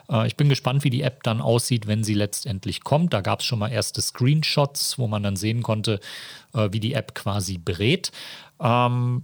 Äh, 0.09 0.27
ich 0.27 0.37
bin 0.37 0.47
gespannt, 0.47 0.83
wie 0.83 0.91
die 0.91 1.01
App 1.01 1.23
dann 1.23 1.41
aussieht, 1.41 1.87
wenn 1.87 2.03
sie 2.03 2.13
letztendlich 2.13 2.83
kommt. 2.83 3.13
Da 3.13 3.21
gab 3.21 3.39
es 3.39 3.45
schon 3.45 3.57
mal 3.57 3.71
erste 3.71 3.99
Screenshots, 3.99 4.99
wo 4.99 5.07
man 5.07 5.23
dann 5.23 5.35
sehen 5.35 5.63
konnte, 5.63 5.99
äh, 6.53 6.69
wie 6.71 6.79
die 6.79 6.93
App 6.93 7.15
quasi 7.15 7.57
berät. 7.57 8.11
Ähm, 8.59 9.23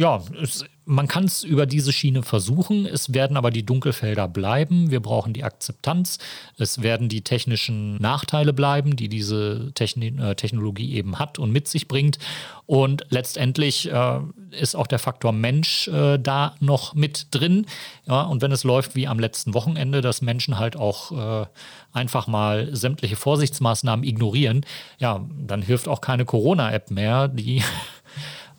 ja, 0.00 0.22
es, 0.40 0.64
man 0.86 1.08
kann 1.08 1.24
es 1.24 1.44
über 1.44 1.66
diese 1.66 1.92
Schiene 1.92 2.22
versuchen. 2.22 2.86
Es 2.86 3.12
werden 3.12 3.36
aber 3.36 3.50
die 3.50 3.66
Dunkelfelder 3.66 4.28
bleiben. 4.28 4.90
Wir 4.90 5.00
brauchen 5.00 5.34
die 5.34 5.44
Akzeptanz. 5.44 6.18
Es 6.56 6.80
werden 6.80 7.10
die 7.10 7.20
technischen 7.20 7.96
Nachteile 7.96 8.54
bleiben, 8.54 8.96
die 8.96 9.10
diese 9.10 9.72
Techni 9.74 10.06
äh, 10.18 10.34
Technologie 10.36 10.94
eben 10.94 11.18
hat 11.18 11.38
und 11.38 11.52
mit 11.52 11.68
sich 11.68 11.86
bringt. 11.86 12.18
Und 12.64 13.04
letztendlich 13.10 13.92
äh, 13.92 14.20
ist 14.52 14.74
auch 14.74 14.86
der 14.86 15.00
Faktor 15.00 15.32
Mensch 15.32 15.88
äh, 15.88 16.16
da 16.16 16.54
noch 16.60 16.94
mit 16.94 17.26
drin. 17.30 17.66
Ja, 18.06 18.22
und 18.22 18.40
wenn 18.40 18.52
es 18.52 18.64
läuft 18.64 18.94
wie 18.94 19.06
am 19.06 19.18
letzten 19.18 19.52
Wochenende, 19.52 20.00
dass 20.00 20.22
Menschen 20.22 20.58
halt 20.58 20.76
auch 20.76 21.42
äh, 21.42 21.46
einfach 21.92 22.26
mal 22.26 22.74
sämtliche 22.74 23.16
Vorsichtsmaßnahmen 23.16 24.02
ignorieren, 24.02 24.64
ja, 24.98 25.26
dann 25.46 25.60
hilft 25.60 25.88
auch 25.88 26.00
keine 26.00 26.24
Corona-App 26.24 26.90
mehr, 26.90 27.28
die 27.28 27.62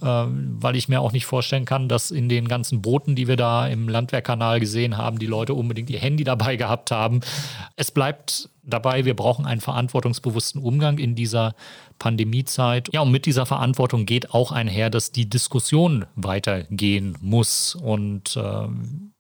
weil 0.01 0.75
ich 0.75 0.89
mir 0.89 1.01
auch 1.01 1.11
nicht 1.11 1.25
vorstellen 1.25 1.65
kann, 1.65 1.87
dass 1.87 2.11
in 2.11 2.27
den 2.27 2.47
ganzen 2.47 2.81
Booten, 2.81 3.15
die 3.15 3.27
wir 3.27 3.37
da 3.37 3.67
im 3.67 3.87
Landwehrkanal 3.87 4.59
gesehen 4.59 4.97
haben, 4.97 5.19
die 5.19 5.27
Leute 5.27 5.53
unbedingt 5.53 5.89
ihr 5.89 5.99
Handy 5.99 6.23
dabei 6.23 6.55
gehabt 6.55 6.91
haben. 6.91 7.21
Es 7.75 7.91
bleibt 7.91 8.49
dabei, 8.63 9.05
wir 9.05 9.15
brauchen 9.15 9.45
einen 9.45 9.61
verantwortungsbewussten 9.61 10.61
Umgang 10.61 10.97
in 10.97 11.15
dieser 11.15 11.55
Pandemiezeit. 11.99 12.89
Ja, 12.93 13.01
und 13.01 13.11
mit 13.11 13.25
dieser 13.25 13.45
Verantwortung 13.45 14.05
geht 14.05 14.33
auch 14.33 14.51
einher, 14.51 14.89
dass 14.89 15.11
die 15.11 15.29
Diskussion 15.29 16.05
weitergehen 16.15 17.17
muss. 17.21 17.75
Und 17.75 18.37
ähm, 18.37 19.13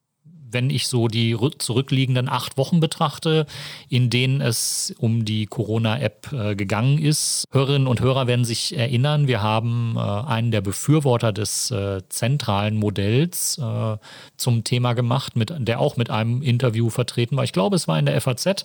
wenn 0.51 0.69
ich 0.69 0.87
so 0.87 1.07
die 1.07 1.37
zurückliegenden 1.57 2.29
acht 2.29 2.57
Wochen 2.57 2.79
betrachte, 2.79 3.45
in 3.89 4.09
denen 4.09 4.41
es 4.41 4.93
um 4.97 5.25
die 5.25 5.45
Corona-App 5.45 6.31
äh, 6.31 6.55
gegangen 6.55 6.97
ist. 6.97 7.45
Hörerinnen 7.51 7.87
und 7.87 8.01
Hörer 8.01 8.27
werden 8.27 8.45
sich 8.45 8.77
erinnern, 8.77 9.27
wir 9.27 9.41
haben 9.41 9.95
äh, 9.97 9.99
einen 9.99 10.51
der 10.51 10.61
Befürworter 10.61 11.31
des 11.31 11.71
äh, 11.71 12.01
zentralen 12.09 12.77
Modells 12.77 13.57
äh, 13.57 13.97
zum 14.37 14.63
Thema 14.63 14.93
gemacht, 14.93 15.35
mit, 15.35 15.53
der 15.57 15.79
auch 15.79 15.97
mit 15.97 16.09
einem 16.09 16.41
Interview 16.41 16.89
vertreten 16.89 17.37
war. 17.37 17.43
Ich 17.43 17.53
glaube, 17.53 17.75
es 17.75 17.87
war 17.87 17.97
in 17.97 18.05
der 18.05 18.19
FAZ 18.19 18.63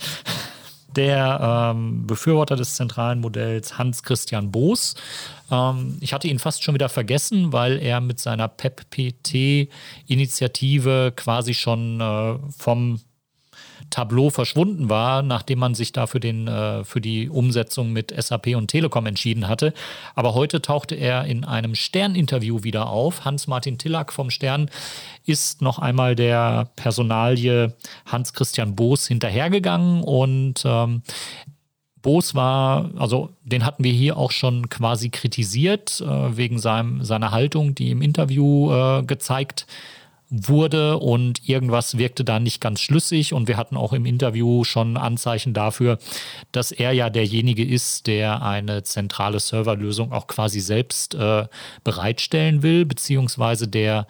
der 0.97 1.73
ähm, 1.75 2.07
Befürworter 2.07 2.57
des 2.57 2.75
zentralen 2.75 3.21
Modells 3.21 3.79
Hans-Christian 3.79 4.51
Boos. 4.51 4.97
Ähm, 5.51 5.99
ich 6.01 6.13
hatte 6.13 6.29
ihn 6.29 6.39
fast 6.39 6.63
schon 6.63 6.75
wieder 6.75 6.89
vergessen, 6.89 7.53
weil 7.53 7.79
er 7.79 8.01
mit 8.01 8.19
seiner 8.19 8.49
PEP-PT-Initiative 8.49 11.13
quasi 11.15 11.53
schon 11.55 12.01
äh, 12.01 12.39
vom 12.57 13.01
Tableau 13.90 14.31
verschwunden 14.31 14.88
war, 14.88 15.22
nachdem 15.22 15.59
man 15.59 15.75
sich 15.75 15.92
da 15.92 16.07
für, 16.07 16.20
den, 16.20 16.49
äh, 16.49 16.85
für 16.85 17.01
die 17.01 17.29
Umsetzung 17.29 17.92
mit 17.92 18.14
SAP 18.16 18.49
und 18.57 18.68
Telekom 18.68 19.07
entschieden 19.07 19.49
hatte. 19.49 19.72
Aber 20.14 20.35
heute 20.35 20.62
tauchte 20.62 20.94
er 20.94 21.25
in 21.25 21.44
einem 21.44 21.75
Stern-Interview 21.75 22.62
wieder 22.62 22.88
auf. 22.88 23.25
Hans-Martin 23.25 23.79
Tillack 23.79 24.12
vom 24.12 24.31
Stern 24.31 24.70
ist 25.25 25.62
noch 25.62 25.79
einmal 25.79 26.14
der 26.14 26.70
Personalie 26.77 27.75
Hans-Christian 28.07 28.75
Boos 28.75 29.07
hinterhergegangen 29.07 30.03
und 30.03 30.62
ähm, 30.64 31.03
Boos 32.07 32.37
war, 32.37 32.90
also 32.99 33.31
den 33.42 33.64
hatten 33.64 33.83
wir 33.83 33.92
hier 33.92 34.16
auch 34.16 34.31
schon 34.31 34.68
quasi 34.68 35.09
kritisiert, 35.09 36.01
äh, 36.01 36.37
wegen 36.37 36.61
seinem, 36.61 37.03
seiner 37.03 37.33
Haltung, 37.33 37.75
die 37.75 37.90
im 37.90 38.01
Interview 38.01 38.72
äh, 38.72 39.03
gezeigt 39.03 39.66
wurde 40.29 40.99
und 40.99 41.49
irgendwas 41.49 41.99
wirkte 41.99 42.25
da 42.25 42.41
nicht 42.41 42.61
ganz 42.61 42.81
schlüssig. 42.81 43.33
Und 43.33 43.49
wir 43.49 43.57
hatten 43.57 43.77
auch 43.77 43.93
im 43.93 44.07
Interview 44.07 44.65
schon 44.65 44.97
Anzeichen 44.97 45.55
dafür, 45.55 45.99
dass 46.53 46.73
er 46.73 46.93
ja 46.93 47.11
derjenige 47.11 47.65
ist, 47.65 48.07
der 48.07 48.43
eine 48.43 48.83
zentrale 48.83 49.41
Serverlösung 49.41 50.12
auch 50.12 50.27
quasi 50.27 50.61
selbst 50.61 51.15
äh, 51.15 51.47
bereitstellen 51.85 52.62
will, 52.62 52.85
beziehungsweise 52.85 53.69
der 53.69 54.07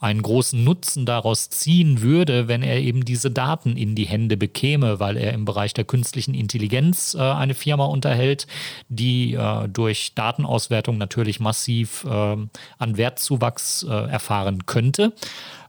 einen 0.00 0.22
großen 0.22 0.62
Nutzen 0.62 1.06
daraus 1.06 1.48
ziehen 1.50 2.02
würde, 2.02 2.48
wenn 2.48 2.62
er 2.62 2.80
eben 2.80 3.04
diese 3.04 3.30
Daten 3.30 3.76
in 3.76 3.94
die 3.94 4.06
Hände 4.06 4.36
bekäme, 4.36 5.00
weil 5.00 5.16
er 5.16 5.32
im 5.32 5.44
Bereich 5.44 5.72
der 5.72 5.84
künstlichen 5.84 6.34
Intelligenz 6.34 7.14
äh, 7.14 7.20
eine 7.20 7.54
Firma 7.54 7.86
unterhält, 7.86 8.46
die 8.88 9.34
äh, 9.34 9.68
durch 9.68 10.14
Datenauswertung 10.14 10.98
natürlich 10.98 11.40
massiv 11.40 12.04
äh, 12.04 12.08
an 12.08 12.96
Wertzuwachs 12.96 13.84
äh, 13.84 13.92
erfahren 13.92 14.66
könnte. 14.66 15.12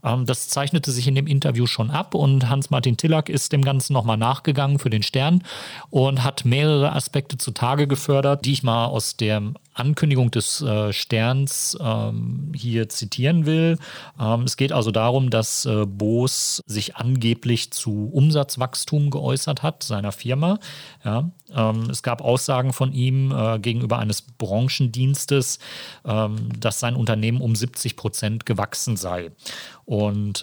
Ähm, 0.06 0.26
das 0.26 0.48
zeichnete 0.48 0.92
sich 0.92 1.08
in 1.08 1.16
dem 1.16 1.28
Interview 1.28 1.66
schon 1.66 1.92
ab 1.92 2.16
und 2.16 2.48
Hans-Martin 2.48 2.96
Tillack 2.96 3.28
ist 3.28 3.52
dem 3.52 3.64
Ganzen 3.64 3.94
nochmal 3.94 4.18
nachgegangen 4.18 4.80
für 4.80 4.90
den 4.90 5.04
Stern 5.04 5.44
und 5.90 6.24
hat 6.24 6.46
mehrere 6.46 6.94
Aspekte 6.94 7.38
zutage 7.38 7.88
gefördert, 7.88 8.46
die 8.46 8.54
ich 8.54 8.64
mal 8.64 8.86
aus 8.86 9.18
der 9.18 9.42
Ankündigung 9.76 10.32
des 10.32 10.62
äh, 10.62 10.94
Sterns 10.94 11.78
ähm, 11.82 12.54
hier 12.56 12.88
zitieren 12.88 13.46
will. 13.46 13.78
Ähm, 14.20 14.44
es 14.44 14.56
geht 14.56 14.72
also 14.72 14.90
darum, 14.90 15.30
dass 15.30 15.66
äh, 15.66 15.86
Boos 15.86 16.64
sich 16.66 16.96
angeblich 16.96 17.72
zu 17.72 18.10
Umsatzwachstum 18.14 19.10
geäußert 19.10 19.64
hat, 19.64 19.84
seiner 19.84 20.14
Firma. 20.14 20.60
Ja, 21.04 21.30
ähm, 21.54 21.90
es 21.90 22.04
gab 22.04 22.22
Aussagen 22.22 22.72
von 22.72 22.94
ihm 22.94 23.32
äh, 23.32 23.60
gegenüber 23.60 24.00
eines 24.00 24.22
Branchendienstes, 24.22 25.60
ähm, 26.06 26.50
dass 26.58 26.80
sein 26.80 26.96
Unternehmen 26.96 27.42
um 27.42 27.54
70 27.54 27.98
Prozent 27.98 28.46
gewachsen 28.46 28.96
sei. 28.96 29.32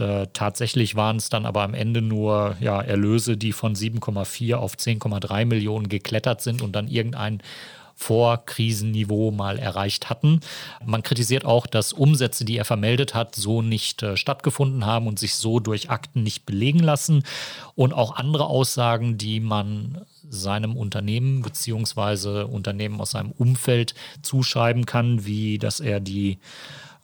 Äh, 0.01 0.27
tatsächlich 0.33 0.95
waren 0.95 1.17
es 1.17 1.29
dann 1.29 1.47
aber 1.47 1.63
am 1.63 1.75
Ende 1.75 2.03
nur 2.03 2.57
ja, 2.61 2.81
Erlöse, 2.81 3.37
die 3.37 3.53
von 3.53 3.75
7,4 3.75 4.55
auf 4.55 4.75
10,3 4.75 5.45
Millionen 5.45 5.89
geklettert 5.89 6.41
sind 6.43 6.63
und 6.63 6.73
dann 6.73 6.89
irgendein 6.89 7.43
Vorkrisenniveau 7.95 9.31
mal 9.31 9.59
erreicht 9.59 10.11
hatten. 10.11 10.41
Man 10.85 11.03
kritisiert 11.03 11.45
auch, 11.45 11.67
dass 11.67 11.93
Umsätze, 11.93 12.45
die 12.45 12.57
er 12.57 12.65
vermeldet 12.65 13.15
hat, 13.15 13.35
so 13.35 13.63
nicht 13.63 14.03
äh, 14.03 14.17
stattgefunden 14.17 14.87
haben 14.87 15.07
und 15.07 15.19
sich 15.19 15.37
so 15.37 15.61
durch 15.61 15.91
Akten 15.91 16.23
nicht 16.23 16.45
belegen 16.45 16.81
lassen. 16.81 17.23
Und 17.75 17.93
auch 17.93 18.17
andere 18.17 18.47
Aussagen, 18.47 19.19
die 19.19 19.41
man 19.41 20.05
seinem 20.29 20.77
Unternehmen 20.77 21.43
bzw. 21.43 22.45
Unternehmen 22.45 23.01
aus 23.01 23.13
seinem 23.13 23.33
Umfeld 23.33 23.95
zuschreiben 24.23 24.87
kann, 24.87 25.25
wie 25.25 25.59
dass 25.59 25.81
er 25.81 26.01
die 26.01 26.39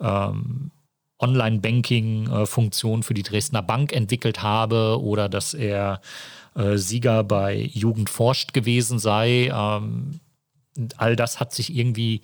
ähm, 0.00 0.70
Online-Banking-Funktion 1.18 3.02
für 3.02 3.14
die 3.14 3.22
Dresdner 3.22 3.62
Bank 3.62 3.92
entwickelt 3.92 4.42
habe 4.42 5.00
oder 5.02 5.28
dass 5.28 5.54
er 5.54 6.00
äh, 6.54 6.76
Sieger 6.76 7.24
bei 7.24 7.56
Jugend 7.56 8.10
forscht 8.10 8.52
gewesen 8.52 8.98
sei. 8.98 9.50
Ähm, 9.52 10.20
all 10.96 11.16
das 11.16 11.40
hat 11.40 11.52
sich 11.52 11.74
irgendwie 11.74 12.22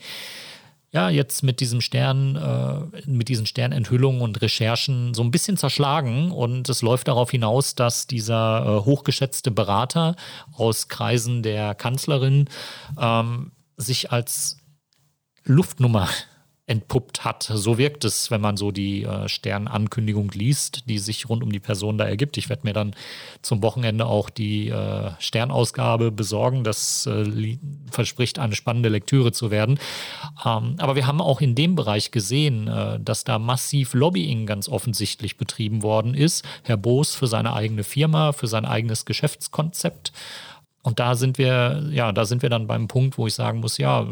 ja, 0.94 1.10
jetzt 1.10 1.42
mit 1.42 1.58
diesem 1.58 1.80
Stern, 1.80 2.36
äh, 2.36 3.10
mit 3.10 3.28
diesen 3.28 3.46
Sternenthüllungen 3.46 4.22
und 4.22 4.40
Recherchen 4.40 5.12
so 5.12 5.24
ein 5.24 5.32
bisschen 5.32 5.56
zerschlagen. 5.56 6.30
Und 6.30 6.68
es 6.68 6.82
läuft 6.82 7.08
darauf 7.08 7.32
hinaus, 7.32 7.74
dass 7.74 8.06
dieser 8.06 8.64
äh, 8.64 8.84
hochgeschätzte 8.84 9.50
Berater 9.50 10.14
aus 10.52 10.86
Kreisen 10.86 11.42
der 11.42 11.74
Kanzlerin 11.74 12.48
ähm, 12.96 13.50
sich 13.76 14.12
als 14.12 14.58
Luftnummer 15.42 16.08
entpuppt 16.66 17.24
hat. 17.24 17.42
So 17.42 17.76
wirkt 17.76 18.06
es, 18.06 18.30
wenn 18.30 18.40
man 18.40 18.56
so 18.56 18.70
die 18.70 19.02
äh, 19.02 19.28
Sternankündigung 19.28 20.30
liest, 20.30 20.88
die 20.88 20.98
sich 20.98 21.28
rund 21.28 21.42
um 21.42 21.52
die 21.52 21.60
Person 21.60 21.98
da 21.98 22.06
ergibt. 22.06 22.38
Ich 22.38 22.48
werde 22.48 22.66
mir 22.66 22.72
dann 22.72 22.94
zum 23.42 23.62
Wochenende 23.62 24.06
auch 24.06 24.30
die 24.30 24.70
äh, 24.70 25.10
Sternausgabe 25.18 26.10
besorgen. 26.10 26.64
Das 26.64 27.06
äh, 27.06 27.58
verspricht 27.90 28.38
eine 28.38 28.54
spannende 28.54 28.88
Lektüre 28.88 29.32
zu 29.32 29.50
werden. 29.50 29.78
Ähm, 30.44 30.76
aber 30.78 30.96
wir 30.96 31.06
haben 31.06 31.20
auch 31.20 31.42
in 31.42 31.54
dem 31.54 31.74
Bereich 31.74 32.12
gesehen, 32.12 32.66
äh, 32.66 32.98
dass 32.98 33.24
da 33.24 33.38
massiv 33.38 33.92
Lobbying 33.92 34.46
ganz 34.46 34.66
offensichtlich 34.66 35.36
betrieben 35.36 35.82
worden 35.82 36.14
ist. 36.14 36.46
Herr 36.62 36.78
Boos 36.78 37.14
für 37.14 37.26
seine 37.26 37.52
eigene 37.52 37.84
Firma, 37.84 38.32
für 38.32 38.46
sein 38.46 38.64
eigenes 38.64 39.04
Geschäftskonzept. 39.04 40.12
Und 40.82 40.98
da 40.98 41.14
sind 41.14 41.36
wir, 41.36 41.88
ja, 41.90 42.12
da 42.12 42.24
sind 42.24 42.40
wir 42.40 42.48
dann 42.48 42.66
beim 42.66 42.88
Punkt, 42.88 43.18
wo 43.18 43.26
ich 43.26 43.34
sagen 43.34 43.60
muss, 43.60 43.76
ja, 43.76 44.06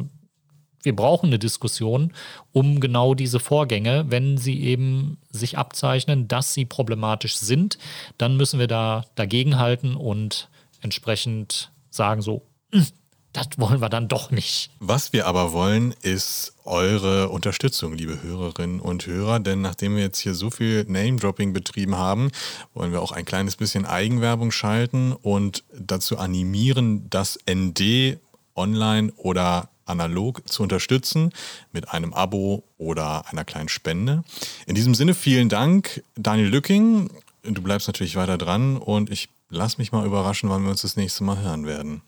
wir 0.83 0.95
brauchen 0.95 1.27
eine 1.27 1.39
Diskussion 1.39 2.13
um 2.53 2.81
genau 2.81 3.15
diese 3.15 3.41
Vorgänge. 3.41 4.07
Wenn 4.09 4.39
sie 4.39 4.61
eben 4.61 5.19
sich 5.31 5.59
abzeichnen, 5.59 6.29
dass 6.29 6.55
sie 6.55 6.65
problematisch 6.65 7.37
sind, 7.37 7.79
dann 8.19 8.37
müssen 8.37 8.59
wir 8.59 8.67
da 8.67 9.05
dagegenhalten 9.15 9.97
und 9.97 10.49
entsprechend 10.81 11.71
sagen 11.91 12.23
so, 12.23 12.43
hm, 12.73 12.87
das 13.33 13.47
wollen 13.57 13.81
wir 13.81 13.89
dann 13.89 14.09
doch 14.09 14.31
nicht. 14.31 14.71
Was 14.79 15.13
wir 15.15 15.27
aber 15.27 15.53
wollen, 15.53 15.95
ist 16.03 16.55
eure 16.65 17.31
Unterstützung, 17.31 17.95
liebe 17.95 18.23
Hörerinnen 18.23 18.79
und 18.79 19.07
Hörer. 19.07 19.41
Denn 19.41 19.63
nachdem 19.63 19.97
wir 19.97 20.03
jetzt 20.03 20.19
hier 20.19 20.35
so 20.35 20.51
viel 20.51 20.85
Name-Dropping 20.85 21.55
betrieben 21.55 21.97
haben, 21.97 22.31
wollen 22.75 22.93
wir 22.93 23.01
auch 23.01 23.13
ein 23.13 23.25
kleines 23.25 23.57
bisschen 23.57 23.87
Eigenwerbung 23.87 24.51
schalten 24.51 25.13
und 25.13 25.65
dazu 25.75 26.19
animieren, 26.19 27.09
dass 27.09 27.39
ND 27.51 28.19
online 28.55 29.13
oder 29.17 29.71
analog 29.85 30.49
zu 30.49 30.63
unterstützen 30.63 31.33
mit 31.73 31.89
einem 31.91 32.13
Abo 32.13 32.65
oder 32.79 33.29
einer 33.29 33.45
kleinen 33.45 33.69
Spende. 33.69 34.25
In 34.67 34.75
diesem 34.75 34.95
Sinne 34.95 35.15
vielen 35.15 35.49
Dank, 35.49 36.03
Daniel 36.15 36.49
Lücking. 36.49 37.11
Du 37.43 37.63
bleibst 37.63 37.89
natürlich 37.89 38.17
weiter 38.17 38.39
dran 38.39 38.77
und 38.77 39.11
ich 39.11 39.29
lass 39.49 39.79
mich 39.79 39.93
mal 39.93 40.07
überraschen, 40.07 40.49
wann 40.49 40.63
wir 40.63 40.71
uns 40.71 40.83
das 40.83 40.97
nächste 40.97 41.25
Mal 41.25 41.41
hören 41.41 41.67
werden. 41.67 42.03